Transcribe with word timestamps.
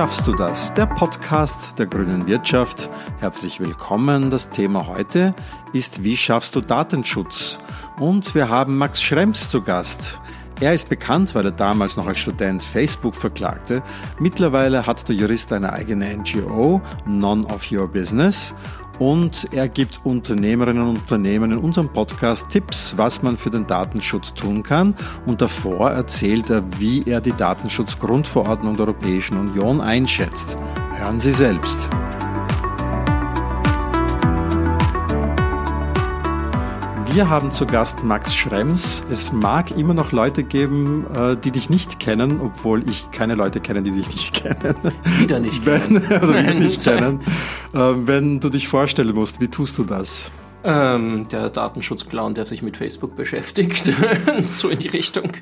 schaffst 0.00 0.26
du 0.26 0.32
das? 0.32 0.72
Der 0.72 0.86
Podcast 0.86 1.78
der 1.78 1.84
grünen 1.84 2.26
Wirtschaft. 2.26 2.88
Herzlich 3.18 3.60
willkommen. 3.60 4.30
Das 4.30 4.48
Thema 4.48 4.86
heute 4.86 5.34
ist, 5.74 6.02
wie 6.02 6.16
schaffst 6.16 6.56
du 6.56 6.62
Datenschutz? 6.62 7.58
Und 7.98 8.34
wir 8.34 8.48
haben 8.48 8.78
Max 8.78 9.02
Schrems 9.02 9.50
zu 9.50 9.60
Gast. 9.60 10.18
Er 10.58 10.72
ist 10.72 10.88
bekannt, 10.88 11.34
weil 11.34 11.44
er 11.44 11.52
damals 11.52 11.98
noch 11.98 12.06
als 12.06 12.18
Student 12.18 12.62
Facebook 12.62 13.14
verklagte. 13.14 13.82
Mittlerweile 14.18 14.86
hat 14.86 15.06
der 15.06 15.16
Jurist 15.16 15.52
eine 15.52 15.70
eigene 15.74 16.16
NGO, 16.16 16.80
None 17.04 17.44
of 17.44 17.70
Your 17.70 17.86
Business. 17.86 18.54
Und 19.00 19.48
er 19.52 19.66
gibt 19.68 20.02
Unternehmerinnen 20.04 20.82
und 20.82 20.98
Unternehmen 20.98 21.52
in 21.52 21.58
unserem 21.58 21.88
Podcast 21.88 22.50
Tipps, 22.50 22.98
was 22.98 23.22
man 23.22 23.38
für 23.38 23.48
den 23.48 23.66
Datenschutz 23.66 24.34
tun 24.34 24.62
kann. 24.62 24.94
Und 25.24 25.40
davor 25.40 25.90
erzählt 25.90 26.50
er, 26.50 26.62
wie 26.78 27.02
er 27.06 27.22
die 27.22 27.32
Datenschutzgrundverordnung 27.32 28.76
der 28.76 28.86
Europäischen 28.88 29.38
Union 29.38 29.80
einschätzt. 29.80 30.58
Hören 30.96 31.18
Sie 31.18 31.32
selbst. 31.32 31.88
Wir 37.12 37.28
haben 37.28 37.50
zu 37.50 37.66
Gast 37.66 38.04
Max 38.04 38.36
Schrems. 38.36 39.04
Es 39.10 39.32
mag 39.32 39.72
immer 39.72 39.94
noch 39.94 40.12
Leute 40.12 40.44
geben, 40.44 41.06
äh, 41.12 41.36
die 41.36 41.50
dich 41.50 41.68
nicht 41.68 41.98
kennen, 41.98 42.40
obwohl 42.40 42.88
ich 42.88 43.10
keine 43.10 43.34
Leute 43.34 43.60
kenne, 43.60 43.82
die 43.82 43.90
dich 43.90 44.08
nicht 44.08 44.32
kennen. 44.42 44.76
Wieder 45.18 45.40
nicht 45.40 45.64
kennen. 45.64 46.02
Wenn, 46.08 46.22
oder 46.28 46.54
nicht 46.54 46.84
kennen. 46.84 47.20
Ähm, 47.74 48.06
wenn 48.06 48.38
du 48.38 48.48
dich 48.48 48.68
vorstellen 48.68 49.12
musst, 49.14 49.40
wie 49.40 49.48
tust 49.48 49.76
du 49.78 49.84
das? 49.84 50.30
Ähm, 50.62 51.26
der 51.30 51.48
Datenschutzclown, 51.48 52.34
der 52.34 52.44
sich 52.44 52.60
mit 52.60 52.76
Facebook 52.76 53.16
beschäftigt, 53.16 53.90
so 54.44 54.68
in 54.68 54.78
die 54.78 54.88
Richtung. 54.88 55.32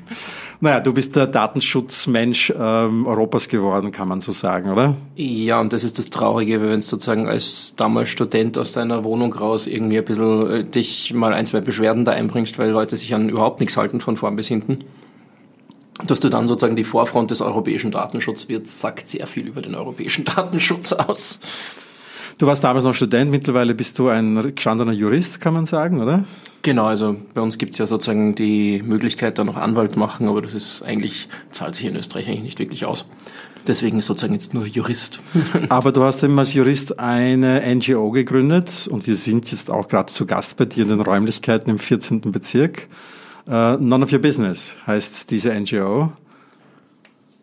Naja, 0.61 0.79
du 0.79 0.93
bist 0.93 1.17
der 1.17 1.27
Datenschutzmensch 1.27 2.53
ähm, 2.57 3.05
Europas 3.05 3.49
geworden, 3.49 3.91
kann 3.91 4.07
man 4.07 4.21
so 4.21 4.31
sagen, 4.31 4.71
oder? 4.71 4.95
Ja, 5.17 5.59
und 5.59 5.73
das 5.73 5.83
ist 5.83 5.99
das 5.99 6.09
Traurige, 6.09 6.61
wenn 6.61 6.69
du 6.69 6.81
sozusagen 6.81 7.27
als 7.27 7.75
damals 7.75 8.07
Student 8.09 8.57
aus 8.57 8.71
deiner 8.71 9.03
Wohnung 9.03 9.33
raus 9.33 9.67
irgendwie 9.67 9.97
ein 9.97 10.05
bisschen 10.05 10.49
äh, 10.49 10.63
dich 10.63 11.13
mal 11.13 11.33
ein, 11.33 11.45
zwei 11.45 11.59
Beschwerden 11.59 12.05
da 12.05 12.13
einbringst, 12.13 12.57
weil 12.57 12.69
Leute 12.69 12.95
sich 12.95 13.13
an 13.13 13.27
überhaupt 13.27 13.59
nichts 13.59 13.75
halten 13.75 13.99
von 13.99 14.15
vorn 14.15 14.37
bis 14.37 14.47
hinten. 14.47 14.85
Dass 16.07 16.21
du 16.21 16.29
dann 16.29 16.47
sozusagen 16.47 16.77
die 16.77 16.85
Vorfront 16.85 17.29
des 17.29 17.41
europäischen 17.41 17.91
Datenschutzes 17.91 18.47
wird, 18.47 18.69
sagt 18.69 19.09
sehr 19.09 19.27
viel 19.27 19.47
über 19.47 19.61
den 19.61 19.75
europäischen 19.75 20.23
Datenschutz 20.35 20.93
aus. 20.93 21.41
Du 22.39 22.47
warst 22.47 22.63
damals 22.63 22.85
noch 22.85 22.93
Student, 22.93 23.31
mittlerweile 23.31 23.75
bist 23.75 23.99
du 23.99 24.07
ein 24.07 24.55
gestandener 24.55 24.93
Jurist, 24.93 25.41
kann 25.41 25.53
man 25.53 25.65
sagen, 25.65 26.01
oder? 26.01 26.23
Genau, 26.61 26.85
also 26.85 27.17
bei 27.33 27.41
uns 27.41 27.57
gibt 27.57 27.73
es 27.73 27.79
ja 27.79 27.85
sozusagen 27.85 28.33
die 28.33 28.81
Möglichkeit, 28.81 29.37
da 29.37 29.43
noch 29.43 29.57
Anwalt 29.57 29.97
machen, 29.97 30.29
aber 30.29 30.41
das 30.41 30.53
ist 30.53 30.81
eigentlich, 30.81 31.27
zahlt 31.51 31.75
sich 31.75 31.85
in 31.85 31.97
Österreich 31.97 32.29
eigentlich 32.29 32.43
nicht 32.43 32.59
wirklich 32.59 32.85
aus. 32.85 33.05
Deswegen 33.67 33.99
ist 33.99 34.05
sozusagen 34.05 34.31
jetzt 34.33 34.53
nur 34.53 34.65
Jurist. 34.65 35.19
Aber 35.69 35.91
du 35.91 36.01
hast 36.01 36.23
eben 36.23 36.39
als 36.39 36.53
Jurist 36.53 36.97
eine 36.97 37.61
NGO 37.75 38.09
gegründet 38.09 38.87
und 38.89 39.05
wir 39.05 39.15
sind 39.15 39.51
jetzt 39.51 39.69
auch 39.69 39.89
gerade 39.89 40.11
zu 40.11 40.25
Gast 40.25 40.55
bei 40.55 40.63
dir 40.63 40.83
in 40.83 40.89
den 40.89 41.01
Räumlichkeiten 41.01 41.69
im 41.69 41.77
14. 41.77 42.21
Bezirk. 42.31 42.87
Uh, 43.47 43.75
None 43.79 44.01
of 44.01 44.13
Your 44.13 44.19
Business 44.19 44.75
heißt 44.87 45.29
diese 45.29 45.53
NGO. 45.53 46.13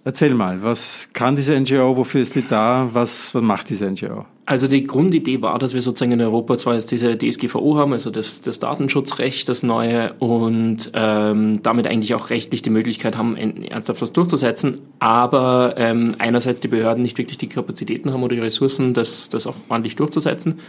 Erzähl 0.06 0.34
mal, 0.34 0.62
was 0.62 1.08
kann 1.14 1.34
diese 1.34 1.58
NGO, 1.58 1.96
wofür 1.96 2.20
ist 2.20 2.36
die 2.36 2.46
da, 2.46 2.88
was, 2.92 3.34
was 3.34 3.42
macht 3.42 3.70
diese 3.70 3.90
NGO? 3.90 4.24
Also 4.44 4.68
die 4.68 4.84
Grundidee 4.84 5.42
war, 5.42 5.58
dass 5.58 5.74
wir 5.74 5.82
sozusagen 5.82 6.12
in 6.12 6.20
Europa 6.20 6.56
zwar 6.56 6.74
jetzt 6.74 6.92
diese 6.92 7.18
DSGVO 7.18 7.76
haben, 7.76 7.92
also 7.92 8.12
das, 8.12 8.40
das 8.40 8.60
Datenschutzrecht, 8.60 9.48
das 9.48 9.64
neue, 9.64 10.12
und 10.20 10.92
ähm, 10.94 11.60
damit 11.64 11.88
eigentlich 11.88 12.14
auch 12.14 12.30
rechtlich 12.30 12.62
die 12.62 12.70
Möglichkeit 12.70 13.18
haben, 13.18 13.36
ernsthaft 13.36 14.00
was 14.00 14.12
durchzusetzen, 14.12 14.78
aber 15.00 15.75
ähm, 15.76 16.14
einerseits 16.19 16.60
die 16.60 16.69
Behörden 16.69 17.02
nicht 17.02 17.19
wirklich 17.19 17.38
die 17.38 17.48
Kapazitäten 17.48 18.12
haben 18.12 18.22
oder 18.22 18.36
die 18.36 18.42
Ressourcen, 18.42 18.94
das, 18.94 19.28
das 19.28 19.48
auch 19.48 19.56
ordentlich 19.69 19.97
durchzusetzen 19.97 20.60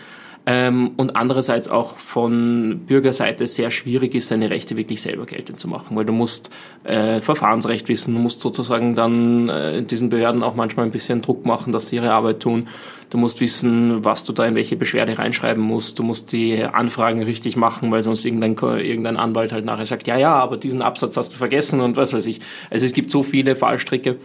ähm, 0.50 0.92
und 0.96 1.18
andererseits 1.18 1.68
auch 1.68 1.98
von 1.98 2.86
Bürgerseite 2.88 3.46
sehr 3.48 3.70
schwierig 3.70 4.16
ist, 4.16 4.30
seine 4.30 4.50
Rechte 4.50 4.78
wirklich 4.78 5.02
selber 5.02 5.26
geltend 5.26 5.60
zu 5.60 5.68
machen, 5.68 5.98
weil 5.98 6.06
du 6.06 6.14
musst 6.14 6.50
äh, 6.86 7.20
Verfahrensrecht 7.20 7.90
wissen, 7.90 8.14
du 8.14 8.22
musst 8.22 8.40
sozusagen 8.40 8.96
dann 8.96 9.50
äh, 9.50 9.84
diesen 9.84 10.08
Behörden 10.08 10.44
auch 10.44 10.56
manchmal 10.56 10.86
ein 10.86 10.94
bisschen 10.94 11.22
Druck 11.22 11.46
machen, 11.46 11.74
dass 11.74 11.90
sie 11.90 11.98
ihre 11.98 12.14
Arbeit 12.14 12.40
tun. 12.40 12.70
Du 13.10 13.18
musst 13.18 13.42
wissen, 13.42 14.06
was 14.06 14.24
du 14.24 14.32
da 14.32 14.46
in 14.46 14.56
welche 14.56 14.78
Beschwerde 14.78 15.18
reinschreiben 15.18 15.62
musst. 15.62 16.00
Du 16.00 16.04
musst 16.04 16.32
die 16.32 16.64
Anfragen 16.64 17.24
richtig 17.24 17.58
machen, 17.58 17.92
weil 17.92 18.04
sonst 18.04 18.26
irgendein, 18.26 18.56
irgendein 18.80 19.18
Anwalt 19.18 19.52
halt 19.52 19.66
nachher 19.66 19.86
sagt, 19.86 20.08
ja, 20.08 20.18
ja, 20.18 20.34
aber 20.34 20.56
diesen 20.56 20.82
Absatz 20.82 21.18
hast 21.18 21.34
du 21.34 21.38
vergessen 21.38 21.82
und 21.82 21.98
was 21.98 22.14
weiß 22.14 22.26
ich. 22.26 22.40
Also 22.70 22.86
es 22.86 22.94
gibt 22.94 23.12
so 23.12 23.22
viele 23.22 23.58
Fallstricke. 23.58 24.16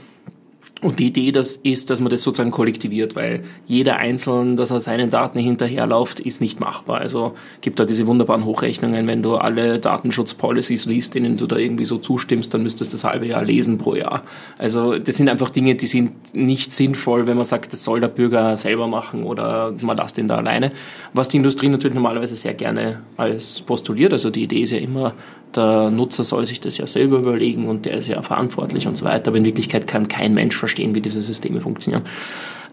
Und 0.82 0.98
die 0.98 1.06
Idee 1.06 1.30
das 1.30 1.54
ist, 1.54 1.90
dass 1.90 2.00
man 2.00 2.10
das 2.10 2.22
sozusagen 2.22 2.50
kollektiviert, 2.50 3.14
weil 3.14 3.44
jeder 3.68 3.96
Einzelne, 3.96 4.56
dass 4.56 4.72
er 4.72 4.80
seinen 4.80 5.10
Daten 5.10 5.38
hinterherläuft, 5.38 6.18
ist 6.18 6.40
nicht 6.40 6.58
machbar. 6.58 6.98
Also 6.98 7.34
gibt 7.60 7.78
da 7.78 7.84
diese 7.84 8.08
wunderbaren 8.08 8.44
Hochrechnungen, 8.44 9.06
wenn 9.06 9.22
du 9.22 9.36
alle 9.36 9.78
Datenschutzpolicies 9.78 10.86
liest, 10.86 11.14
denen 11.14 11.36
du 11.36 11.46
da 11.46 11.56
irgendwie 11.56 11.84
so 11.84 11.98
zustimmst, 11.98 12.52
dann 12.52 12.64
müsstest 12.64 12.92
du 12.92 12.96
das 12.96 13.04
halbe 13.04 13.26
Jahr 13.26 13.44
lesen 13.44 13.78
pro 13.78 13.94
Jahr. 13.94 14.22
Also 14.58 14.98
das 14.98 15.16
sind 15.16 15.28
einfach 15.28 15.50
Dinge, 15.50 15.76
die 15.76 15.86
sind 15.86 16.34
nicht 16.34 16.72
sinnvoll, 16.72 17.28
wenn 17.28 17.36
man 17.36 17.46
sagt, 17.46 17.72
das 17.72 17.84
soll 17.84 18.00
der 18.00 18.08
Bürger 18.08 18.56
selber 18.56 18.88
machen 18.88 19.22
oder 19.22 19.72
man 19.82 19.96
lässt 19.96 20.18
ihn 20.18 20.26
da 20.26 20.38
alleine. 20.38 20.72
Was 21.14 21.28
die 21.28 21.36
Industrie 21.36 21.68
natürlich 21.68 21.94
normalerweise 21.94 22.34
sehr 22.34 22.54
gerne 22.54 23.02
als 23.16 23.60
postuliert. 23.60 24.12
Also 24.12 24.30
die 24.30 24.42
Idee 24.42 24.62
ist 24.62 24.70
ja 24.70 24.78
immer, 24.78 25.14
der 25.56 25.90
Nutzer 25.90 26.24
soll 26.24 26.46
sich 26.46 26.60
das 26.60 26.78
ja 26.78 26.86
selber 26.86 27.18
überlegen 27.18 27.66
und 27.68 27.84
der 27.84 27.94
ist 27.94 28.08
ja 28.08 28.22
verantwortlich 28.22 28.86
und 28.86 28.96
so 28.96 29.04
weiter. 29.04 29.28
Aber 29.28 29.38
in 29.38 29.44
Wirklichkeit 29.44 29.86
kann 29.86 30.08
kein 30.08 30.34
Mensch 30.34 30.56
verstehen, 30.56 30.71
wie 30.78 31.00
diese 31.00 31.22
Systeme 31.22 31.60
funktionieren. 31.60 32.04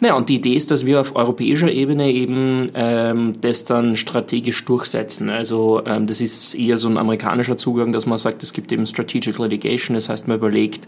Naja, 0.02 0.14
und 0.16 0.30
die 0.30 0.36
Idee 0.36 0.54
ist, 0.54 0.72
dass 0.72 0.86
wir 0.86 1.02
auf 1.02 1.16
europäischer 1.16 1.70
Ebene 1.70 2.10
eben 2.12 2.70
ähm, 2.74 3.34
das 3.42 3.66
dann 3.66 3.98
strategisch 3.98 4.64
durchsetzen. 4.64 5.30
Also 5.30 5.82
ähm, 5.86 6.08
das 6.08 6.22
ist 6.22 6.56
eher 6.56 6.78
so 6.78 6.88
ein 6.88 6.98
amerikanischer 6.98 7.58
Zugang, 7.58 7.92
dass 7.92 8.06
man 8.06 8.18
sagt, 8.18 8.42
es 8.42 8.54
gibt 8.54 8.72
eben 8.72 8.86
Strategic 8.86 9.38
Litigation, 9.38 9.96
das 9.96 10.08
heißt, 10.08 10.30
man 10.30 10.38
überlegt, 10.38 10.88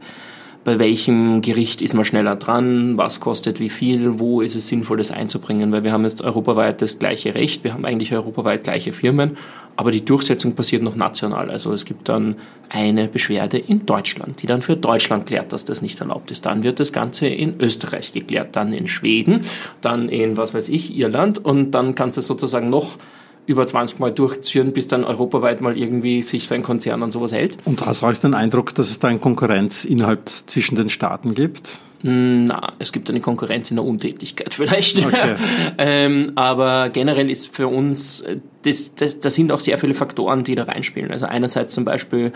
bei 0.64 0.78
welchem 0.78 1.42
Gericht 1.42 1.82
ist 1.82 1.94
man 1.94 2.06
schneller 2.06 2.36
dran, 2.36 2.98
was 2.98 3.20
kostet 3.20 3.60
wie 3.60 3.70
viel, 3.70 4.20
wo 4.20 4.42
ist 4.42 4.56
es 4.56 4.68
sinnvoll, 4.68 4.98
das 4.98 5.12
einzubringen, 5.12 5.72
weil 5.72 5.84
wir 5.84 5.92
haben 5.92 6.04
jetzt 6.04 6.22
europaweit 6.22 6.82
das 6.82 7.00
gleiche 7.00 7.34
Recht, 7.34 7.64
wir 7.64 7.74
haben 7.74 7.84
eigentlich 7.84 8.14
europaweit 8.14 8.64
gleiche 8.64 8.94
Firmen, 8.94 9.38
aber 9.76 9.92
die 9.92 10.06
Durchsetzung 10.06 10.54
passiert 10.54 10.84
noch 10.84 10.96
national. 10.96 11.50
Also 11.50 11.74
es 11.74 11.86
gibt 11.86 12.10
dann 12.10 12.36
eine 12.70 13.08
Beschwerde 13.08 13.58
in 13.58 13.88
Deutschland, 13.88 14.44
die 14.44 14.48
dann 14.48 14.62
für 14.62 14.76
Deutschland 14.76 15.26
klärt, 15.26 15.52
dass 15.52 15.66
das 15.66 15.82
nicht 15.82 16.00
erlaubt 16.00 16.30
ist. 16.30 16.46
Dann 16.46 16.62
wird 16.62 16.80
das 16.80 16.94
Ganze 16.94 17.28
in 17.28 17.60
Österreich 17.60 18.12
geklärt, 18.12 18.56
dann 18.56 18.72
in 18.74 18.88
Schweden, 18.88 19.42
dann 19.82 20.10
in, 20.10 20.38
was 20.38 20.54
weiß 20.54 20.70
ich, 20.70 20.96
Irland 20.96 21.44
und 21.44 21.72
dann 21.72 21.96
kannst 21.96 22.18
du 22.18 22.22
sozusagen 22.22 22.70
noch 22.70 22.98
über 23.46 23.66
20 23.66 24.00
Mal 24.00 24.12
durchführen, 24.12 24.72
bis 24.72 24.88
dann 24.88 25.04
europaweit 25.04 25.62
mal 25.62 25.78
irgendwie 25.78 26.22
sich 26.22 26.48
sein 26.48 26.64
Konzern 26.64 27.04
an 27.04 27.12
sowas 27.12 27.32
hält. 27.32 27.58
Und 27.66 27.86
hast 27.86 28.02
du 28.02 28.06
auch 28.06 28.14
den 28.14 28.34
Eindruck, 28.34 28.74
dass 28.76 28.90
es 28.90 29.00
da 29.00 29.08
eine 29.08 29.20
Konkurrenz 29.20 29.84
innerhalb 29.84 30.30
zwischen 30.46 30.76
den 30.76 30.90
Staaten 30.90 31.34
gibt? 31.34 31.80
Na, 32.04 32.74
es 32.80 32.92
gibt 32.92 33.10
eine 33.10 33.22
Konkurrenz 33.22 33.70
in 33.70 33.78
der 33.78 33.86
Untätigkeit 33.86 34.54
vielleicht. 34.54 34.98
Okay. 34.98 35.36
ähm, 35.78 36.32
aber 36.36 36.90
generell 36.90 37.30
ist 37.30 37.54
für 37.54 37.68
uns, 37.68 38.24
das, 38.64 38.96
das, 38.96 39.20
das 39.20 39.36
sind 39.36 39.52
auch 39.52 39.60
sehr 39.60 39.78
viele 39.78 39.94
Faktoren, 39.94 40.44
die 40.44 40.56
da 40.56 40.64
reinspielen. 40.64 41.12
Also 41.12 41.26
einerseits 41.26 41.74
zum 41.74 41.86
Beispiel 41.86 42.32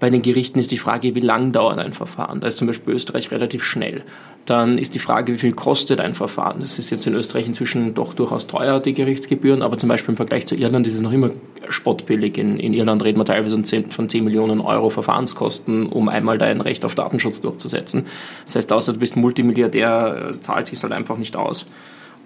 bei 0.00 0.10
den 0.10 0.22
Gerichten 0.22 0.58
ist 0.58 0.70
die 0.70 0.78
Frage, 0.78 1.14
wie 1.14 1.20
lang 1.20 1.52
dauert 1.52 1.78
ein 1.78 1.92
Verfahren. 1.92 2.40
Da 2.40 2.48
ist 2.48 2.58
zum 2.58 2.66
Beispiel 2.66 2.94
Österreich 2.94 3.30
relativ 3.30 3.64
schnell. 3.64 4.02
Dann 4.46 4.76
ist 4.76 4.94
die 4.94 4.98
Frage, 4.98 5.32
wie 5.32 5.38
viel 5.38 5.52
kostet 5.52 6.00
ein 6.00 6.14
Verfahren. 6.14 6.60
Das 6.60 6.78
ist 6.78 6.90
jetzt 6.90 7.06
in 7.06 7.14
Österreich 7.14 7.46
inzwischen 7.46 7.94
doch 7.94 8.12
durchaus 8.12 8.46
teuer, 8.46 8.80
die 8.80 8.92
Gerichtsgebühren, 8.92 9.62
aber 9.62 9.78
zum 9.78 9.88
Beispiel 9.88 10.12
im 10.12 10.16
Vergleich 10.16 10.46
zu 10.46 10.54
Irland 10.54 10.86
ist 10.86 10.94
es 10.94 11.00
noch 11.00 11.12
immer 11.12 11.30
spottbillig. 11.68 12.36
In, 12.36 12.58
in 12.58 12.74
Irland 12.74 13.02
reden 13.04 13.18
wir 13.18 13.24
teilweise 13.24 13.62
von 13.90 14.08
10 14.08 14.24
Millionen 14.24 14.60
Euro 14.60 14.90
Verfahrenskosten, 14.90 15.86
um 15.86 16.08
einmal 16.08 16.36
dein 16.36 16.60
Recht 16.60 16.84
auf 16.84 16.94
Datenschutz 16.94 17.40
durchzusetzen. 17.40 18.04
Das 18.44 18.56
heißt, 18.56 18.72
außer 18.72 18.92
du 18.92 18.98
bist 18.98 19.16
Multimilliardär, 19.16 20.32
äh, 20.34 20.40
zahlt 20.40 20.66
sich 20.66 20.82
halt 20.82 20.92
einfach 20.92 21.16
nicht 21.16 21.36
aus. 21.36 21.66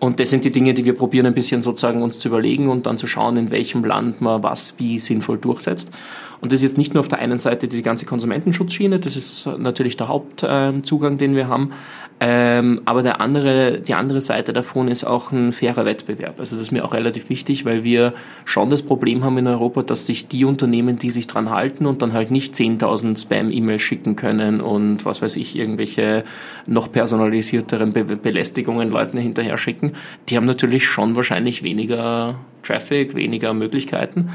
Und 0.01 0.21
das 0.21 0.31
sind 0.31 0.45
die 0.45 0.53
Dinge, 0.53 0.75
die 0.75 0.85
wir 0.85 0.95
probieren 0.95 1.27
ein 1.27 1.35
bisschen 1.35 1.63
sozusagen 1.63 2.03
uns 2.03 2.19
zu 2.19 2.29
überlegen 2.29 2.69
und 2.69 2.87
dann 2.87 2.99
zu 2.99 3.07
schauen, 3.07 3.37
in 3.37 3.51
welchem 3.51 3.85
Land 3.85 4.21
man 4.21 4.43
was 4.43 4.75
wie 4.79 4.99
sinnvoll 4.99 5.39
durchsetzt. 5.39 5.93
Und 6.41 6.53
das 6.53 6.59
ist 6.59 6.71
jetzt 6.71 6.79
nicht 6.79 6.95
nur 6.95 7.01
auf 7.01 7.09
der 7.09 7.19
einen 7.19 7.39
Seite 7.39 7.69
die 7.69 7.83
ganze 7.83 8.07
Konsumentenschutzschiene, 8.07 9.01
das 9.01 9.17
ist 9.17 9.49
natürlich 9.59 9.97
der 9.97 10.09
Hauptzugang, 10.09 11.19
den 11.19 11.35
wir 11.35 11.49
haben, 11.49 11.73
ähm, 12.21 12.81
aber 12.85 13.03
der 13.03 13.21
andere, 13.21 13.81
die 13.81 13.95
andere 13.95 14.21
Seite 14.21 14.53
davon 14.53 14.89
ist 14.89 15.05
auch 15.05 15.31
ein 15.31 15.53
fairer 15.53 15.85
Wettbewerb. 15.85 16.41
Also 16.41 16.57
das 16.57 16.65
ist 16.65 16.73
mir 16.73 16.85
auch 16.85 16.93
relativ 16.93 17.29
wichtig, 17.29 17.65
weil 17.65 17.85
wir 17.85 18.13
schon 18.45 18.71
das 18.71 18.83
Problem 18.83 19.23
haben 19.23 19.39
in 19.39 19.47
Europa, 19.47 19.83
dass 19.83 20.07
sich 20.07 20.27
die 20.27 20.45
Unternehmen, 20.45 20.99
die 20.99 21.11
sich 21.11 21.29
dran 21.29 21.51
halten 21.51 21.87
und 21.87 22.03
dann 22.03 22.13
halt 22.13 22.33
nicht 22.33 22.55
10.000 22.55 23.21
Spam-E-Mails 23.21 23.83
schicken 23.83 24.17
können 24.17 24.61
und 24.61 25.05
was 25.05 25.23
weiß 25.23 25.37
ich, 25.37 25.57
irgendwelche 25.57 26.25
noch 26.67 26.91
personalisierteren 26.91 27.93
Be 27.93 28.05
Belästigungen 28.05 28.91
Leuten 28.91 29.19
hinterher 29.19 29.59
schicken, 29.59 29.93
die 30.29 30.37
haben 30.37 30.47
natürlich 30.47 30.87
schon 30.87 31.15
wahrscheinlich 31.15 31.63
weniger 31.63 32.37
Traffic, 32.65 33.15
weniger 33.15 33.55
Möglichkeiten 33.55 34.31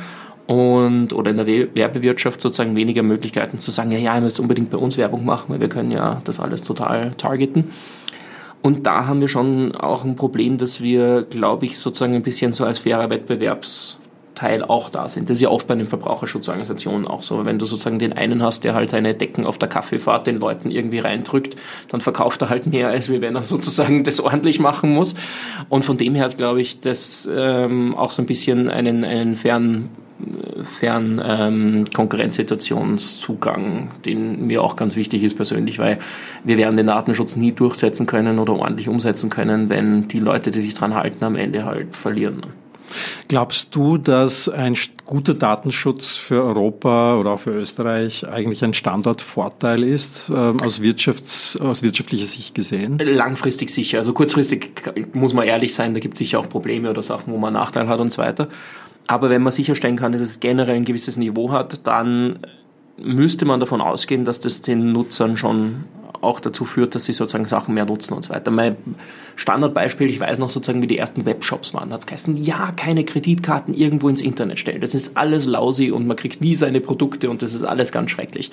und 0.48 1.14
oder 1.14 1.32
in 1.32 1.38
der 1.38 1.48
Werbewirtschaft 1.48 2.42
sozusagen 2.42 2.76
weniger 2.76 3.04
Möglichkeiten 3.04 3.60
zu 3.60 3.72
sagen, 3.72 3.92
ja, 3.92 3.98
ja, 3.98 4.16
ihr 4.16 4.22
müsst 4.22 4.40
unbedingt 4.40 4.70
bei 4.70 4.78
uns 4.78 4.98
Werbung 4.98 5.26
machen, 5.26 5.46
weil 5.48 5.62
wir 5.62 5.70
können 5.70 5.92
ja 5.92 6.22
das 6.26 6.40
alles 6.40 6.62
total 6.62 7.12
targeten. 7.12 7.70
Und 8.62 8.86
da 8.86 9.08
haben 9.08 9.20
wir 9.22 9.28
schon 9.28 9.76
auch 9.76 10.06
ein 10.06 10.16
Problem, 10.16 10.58
dass 10.58 10.82
wir, 10.82 11.24
glaube 11.24 11.66
ich, 11.66 11.78
sozusagen 11.78 12.16
ein 12.16 12.24
bisschen 12.24 12.54
so 12.54 12.64
als 12.66 12.80
fairer 12.80 13.10
Wettbewerbs 13.10 13.98
Teil 14.36 14.64
auch 14.64 14.90
da 14.90 15.08
sind. 15.08 15.30
Das 15.30 15.38
ist 15.38 15.42
ja 15.42 15.50
oft 15.50 15.68
bei 15.68 15.76
den 15.76 15.86
Verbraucherschutzorganisationen 15.86 17.08
auch 17.08 17.24
so. 17.24 17.46
Wenn 17.46 17.60
du 17.60 17.66
sozusagen 17.66 18.00
den 18.00 18.14
einen 18.14 18.42
hast, 18.42 18.64
der 18.64 18.74
halt 18.74 18.90
seine 18.90 19.14
Decken 19.14 19.46
auf 19.46 19.58
der 19.58 19.70
Kaffeefahrt 19.70 20.28
den 20.28 20.40
Leuten 20.40 20.72
irgendwie 20.72 21.00
reindrückt, 21.00 21.56
dann 21.90 22.02
verkauft 22.02 22.42
er 22.42 22.50
halt 22.50 22.68
mehr, 22.68 22.90
als 22.90 23.10
wenn 23.10 23.36
er 23.36 23.44
sozusagen 23.44 24.04
das 24.04 24.20
ordentlich 24.20 24.60
machen 24.60 24.94
muss. 24.94 25.16
Und 25.70 25.86
von 25.86 25.98
dem 25.98 26.16
her 26.16 26.30
glaube 26.30 26.62
ich, 26.62 26.80
dass 26.80 27.30
ähm, 27.32 27.96
auch 27.96 28.12
so 28.12 28.22
ein 28.22 28.26
bisschen 28.26 28.70
einen, 28.70 29.04
einen 29.04 29.36
fairen 29.36 29.90
fairen 30.64 31.22
ähm, 31.24 31.86
Konkurrenzsituationszugang, 31.94 33.92
den 34.06 34.48
mir 34.48 34.62
auch 34.64 34.76
ganz 34.76 34.96
wichtig 34.96 35.24
ist 35.24 35.36
persönlich, 35.36 35.80
weil 35.80 36.00
wir 36.44 36.58
werden 36.58 36.78
den 36.78 36.88
Datenschutz 36.88 37.36
nie 37.36 37.52
durchsetzen 37.52 38.06
können 38.06 38.40
oder 38.40 38.54
ordentlich 38.54 38.88
umsetzen 38.88 39.30
können, 39.30 39.70
wenn 39.70 40.08
die 40.08 40.20
Leute, 40.20 40.52
die 40.52 40.62
sich 40.62 40.74
dran 40.76 40.96
halten, 40.96 41.24
am 41.24 41.36
Ende 41.36 41.66
halt 41.66 41.96
verlieren. 41.96 42.44
Glaubst 43.28 43.76
du, 43.76 43.98
dass 43.98 44.50
ein 44.50 44.78
guter 45.06 45.34
Datenschutz 45.34 46.16
für 46.16 46.44
Europa 46.44 47.18
oder 47.18 47.32
auch 47.32 47.40
für 47.40 47.52
Österreich 47.52 48.28
eigentlich 48.28 48.64
ein 48.64 48.74
Standortvorteil 48.74 49.84
ist, 49.84 50.30
ähm, 50.30 50.62
aus, 50.62 50.82
Wirtschafts-, 50.82 51.60
aus 51.62 51.82
wirtschaftlicher 51.82 52.26
Sicht 52.26 52.56
gesehen? 52.56 53.00
Langfristig 53.00 53.70
sicher. 53.70 54.00
Also 54.00 54.14
kurzfristig 54.14 54.72
muss 55.14 55.34
man 55.34 55.48
ehrlich 55.48 55.74
sein, 55.74 55.94
da 55.94 56.00
gibt 56.00 56.16
es 56.16 56.20
sicher 56.20 56.40
auch 56.40 56.50
Probleme 56.50 56.90
oder 56.90 57.02
Sachen, 57.02 57.34
wo 57.34 57.38
man 57.38 57.54
Nachteil 57.54 57.88
hat 57.88 58.00
und 58.00 58.12
so 58.12 58.22
weiter. 58.22 58.50
Aber 59.08 59.30
wenn 59.30 59.42
man 59.44 59.52
sicherstellen 59.52 59.98
kann, 59.98 60.12
dass 60.12 60.22
es 60.22 60.40
generell 60.40 60.76
ein 60.76 60.86
gewisses 60.86 61.18
Niveau 61.18 61.52
hat, 61.52 61.86
dann 61.86 62.40
müsste 62.98 63.46
man 63.46 63.60
davon 63.60 63.82
ausgehen, 63.82 64.26
dass 64.26 64.40
das 64.40 64.62
den 64.62 64.92
Nutzern 64.92 65.38
schon 65.38 65.86
auch 66.22 66.40
dazu 66.40 66.66
führt, 66.66 66.96
dass 66.96 67.06
sie 67.06 67.14
sozusagen 67.14 67.46
Sachen 67.46 67.74
mehr 67.74 67.86
nutzen 67.86 68.14
und 68.14 68.24
so 68.24 68.30
weiter. 68.30 68.52
Mein 68.52 68.78
Standardbeispiel, 69.36 70.10
ich 70.10 70.20
weiß 70.20 70.40
noch 70.40 70.50
sozusagen, 70.50 70.82
wie 70.82 70.88
die 70.88 70.98
ersten 70.98 71.26
Webshops 71.26 71.74
waren. 71.74 71.90
Da 71.90 71.96
hat 71.96 72.02
es 72.02 72.08
geheißen, 72.08 72.36
ja, 72.36 72.72
keine 72.76 73.04
Kreditkarten 73.04 73.74
irgendwo 73.74 74.10
ins 74.10 74.22
Internet 74.22 74.60
stellen. 74.60 74.82
Das 74.82 74.94
ist 74.94 75.18
alles 75.18 75.46
lousy 75.46 75.92
und 75.92 76.08
man 76.08 76.18
kriegt 76.18 76.42
nie 76.42 76.56
seine 76.56 76.82
Produkte 76.82 77.30
und 77.30 77.42
das 77.42 77.54
ist 77.54 77.64
alles 77.64 77.92
ganz 77.92 78.12
schrecklich. 78.12 78.52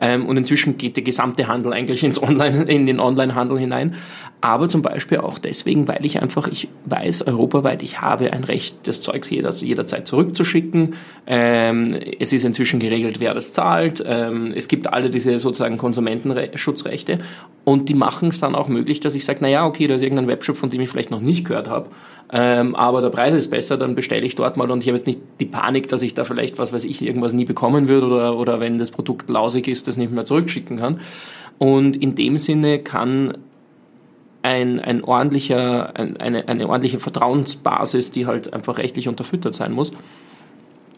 Ähm, 0.00 0.26
und 0.26 0.36
inzwischen 0.36 0.78
geht 0.78 0.96
der 0.96 1.04
gesamte 1.04 1.48
Handel 1.48 1.72
eigentlich 1.72 2.04
ins 2.04 2.22
Online, 2.22 2.64
in 2.64 2.86
den 2.86 3.00
Onlinehandel 3.00 3.58
hinein. 3.58 3.94
Aber 4.44 4.68
zum 4.68 4.82
Beispiel 4.82 5.18
auch 5.18 5.38
deswegen, 5.38 5.86
weil 5.86 6.04
ich 6.04 6.20
einfach, 6.20 6.48
ich 6.48 6.68
weiß 6.86 7.28
europaweit, 7.28 7.80
ich 7.84 8.00
habe 8.00 8.32
ein 8.32 8.42
Recht, 8.42 8.74
das 8.88 9.00
Zeugs 9.00 9.30
jeder, 9.30 9.50
jederzeit 9.50 10.08
zurückzuschicken. 10.08 10.96
Ähm, 11.28 11.86
es 12.18 12.32
ist 12.32 12.44
inzwischen 12.44 12.80
geregelt, 12.80 13.20
wer 13.20 13.34
das 13.34 13.52
zahlt. 13.52 14.02
Ähm, 14.04 14.52
es 14.52 14.66
gibt 14.66 14.92
alle 14.92 15.10
diese 15.10 15.38
sozusagen 15.38 15.78
Konsumentenschutzrechte 15.78 17.20
und 17.62 17.88
die 17.88 17.94
machen 17.94 18.30
es 18.30 18.40
dann 18.40 18.56
auch 18.56 18.66
möglich, 18.66 18.98
dass 18.98 19.14
ich 19.14 19.24
sage, 19.24 19.38
na 19.42 19.48
ja, 19.48 19.64
okay, 19.64 19.86
da 19.86 19.94
ist 19.94 20.02
irgendein 20.02 20.21
Webshop, 20.28 20.56
von 20.56 20.70
dem 20.70 20.80
ich 20.80 20.88
vielleicht 20.88 21.10
noch 21.10 21.20
nicht 21.20 21.46
gehört 21.46 21.68
habe, 21.68 21.90
ähm, 22.34 22.74
aber 22.74 23.02
der 23.02 23.10
Preis 23.10 23.34
ist 23.34 23.50
besser, 23.50 23.76
dann 23.76 23.94
bestelle 23.94 24.24
ich 24.24 24.34
dort 24.34 24.56
mal 24.56 24.70
und 24.70 24.82
ich 24.82 24.88
habe 24.88 24.96
jetzt 24.96 25.06
nicht 25.06 25.20
die 25.38 25.44
Panik, 25.44 25.88
dass 25.88 26.00
ich 26.00 26.14
da 26.14 26.24
vielleicht, 26.24 26.58
was 26.58 26.72
weiß 26.72 26.84
ich, 26.84 27.02
irgendwas 27.02 27.34
nie 27.34 27.44
bekommen 27.44 27.88
würde 27.88 28.06
oder, 28.06 28.38
oder 28.38 28.58
wenn 28.58 28.78
das 28.78 28.90
Produkt 28.90 29.28
lausig 29.28 29.68
ist, 29.68 29.86
das 29.86 29.98
nicht 29.98 30.12
mehr 30.12 30.24
zurückschicken 30.24 30.78
kann. 30.78 31.00
Und 31.58 31.94
in 31.94 32.14
dem 32.14 32.38
Sinne 32.38 32.78
kann 32.78 33.36
ein, 34.40 34.80
ein 34.80 35.04
ordentlicher, 35.04 35.94
ein, 35.94 36.16
eine, 36.16 36.48
eine 36.48 36.68
ordentliche 36.68 36.98
Vertrauensbasis, 36.98 38.10
die 38.10 38.26
halt 38.26 38.52
einfach 38.54 38.78
rechtlich 38.78 39.08
unterfüttert 39.08 39.54
sein 39.54 39.72
muss, 39.72 39.92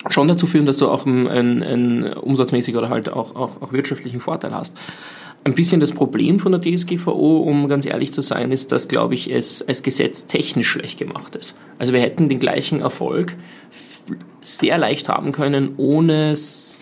schon 0.08 0.28
dazu 0.28 0.46
führen, 0.46 0.66
dass 0.66 0.76
du 0.76 0.88
auch 0.88 1.04
einen, 1.04 1.62
einen 1.64 2.12
umsatzmäßig 2.12 2.76
oder 2.76 2.90
halt 2.90 3.12
auch, 3.12 3.34
auch, 3.34 3.60
auch 3.60 3.72
wirtschaftlichen 3.72 4.20
Vorteil 4.20 4.54
hast. 4.54 4.76
Ein 5.44 5.54
bisschen 5.54 5.80
das 5.80 5.92
Problem 5.92 6.38
von 6.38 6.52
der 6.52 6.60
DSGVO, 6.62 7.36
um 7.38 7.68
ganz 7.68 7.84
ehrlich 7.84 8.12
zu 8.12 8.22
sein, 8.22 8.50
ist, 8.50 8.72
dass, 8.72 8.88
glaube 8.88 9.14
ich, 9.14 9.30
es 9.30 9.60
als 9.66 9.82
Gesetz 9.82 10.26
technisch 10.26 10.68
schlecht 10.68 10.98
gemacht 10.98 11.36
ist. 11.36 11.54
Also 11.78 11.92
wir 11.92 12.00
hätten 12.00 12.30
den 12.30 12.38
gleichen 12.38 12.80
Erfolg 12.80 13.36
sehr 14.40 14.78
leicht 14.78 15.08
haben 15.08 15.32
können, 15.32 15.74
ohne 15.76 16.34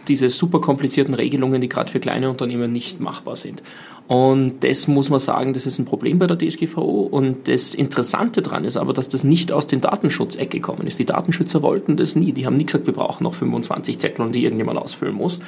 diese 0.08 0.30
super 0.30 0.60
komplizierten 0.60 1.14
Regelungen, 1.14 1.60
die 1.60 1.68
gerade 1.68 1.90
für 1.90 2.00
kleine 2.00 2.30
Unternehmen 2.30 2.72
nicht 2.72 3.00
machbar 3.00 3.36
sind. 3.36 3.62
Und 4.08 4.62
das 4.64 4.88
muss 4.88 5.10
man 5.10 5.20
sagen, 5.20 5.54
das 5.54 5.64
ist 5.64 5.78
ein 5.78 5.84
Problem 5.84 6.18
bei 6.18 6.26
der 6.26 6.36
DSGVO. 6.36 7.08
Und 7.10 7.48
das 7.48 7.74
Interessante 7.74 8.42
daran 8.42 8.64
ist 8.64 8.76
aber, 8.76 8.92
dass 8.92 9.08
das 9.08 9.24
nicht 9.24 9.52
aus 9.52 9.68
den 9.68 9.80
Datenschutzecke 9.80 10.58
gekommen 10.58 10.86
ist. 10.86 10.98
Die 10.98 11.06
Datenschützer 11.06 11.62
wollten 11.62 11.96
das 11.96 12.16
nie. 12.16 12.32
Die 12.32 12.44
haben 12.44 12.56
nie 12.56 12.66
gesagt, 12.66 12.86
wir 12.86 12.92
brauchen 12.92 13.24
noch 13.24 13.34
25 13.34 13.98
Zettel, 13.98 14.30
die 14.30 14.44
irgendjemand 14.44 14.78
ausfüllen 14.78 15.14
muss. 15.14 15.40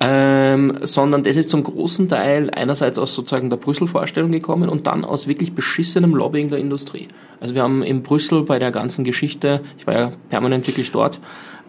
Ähm, 0.00 0.78
sondern 0.82 1.22
das 1.22 1.36
ist 1.36 1.50
zum 1.50 1.62
großen 1.62 2.08
Teil 2.08 2.50
einerseits 2.50 2.98
aus 2.98 3.14
sozusagen 3.14 3.48
der 3.48 3.56
Brüssel-Vorstellung 3.56 4.32
gekommen 4.32 4.68
und 4.68 4.86
dann 4.86 5.04
aus 5.04 5.28
wirklich 5.28 5.54
beschissenem 5.54 6.14
Lobbying 6.14 6.50
der 6.50 6.58
Industrie. 6.58 7.08
Also 7.40 7.54
wir 7.54 7.62
haben 7.62 7.82
in 7.82 8.02
Brüssel 8.02 8.42
bei 8.42 8.58
der 8.58 8.72
ganzen 8.72 9.04
Geschichte, 9.04 9.60
ich 9.78 9.86
war 9.86 9.94
ja 9.94 10.12
permanent 10.30 10.66
wirklich 10.66 10.90
dort, 10.90 11.20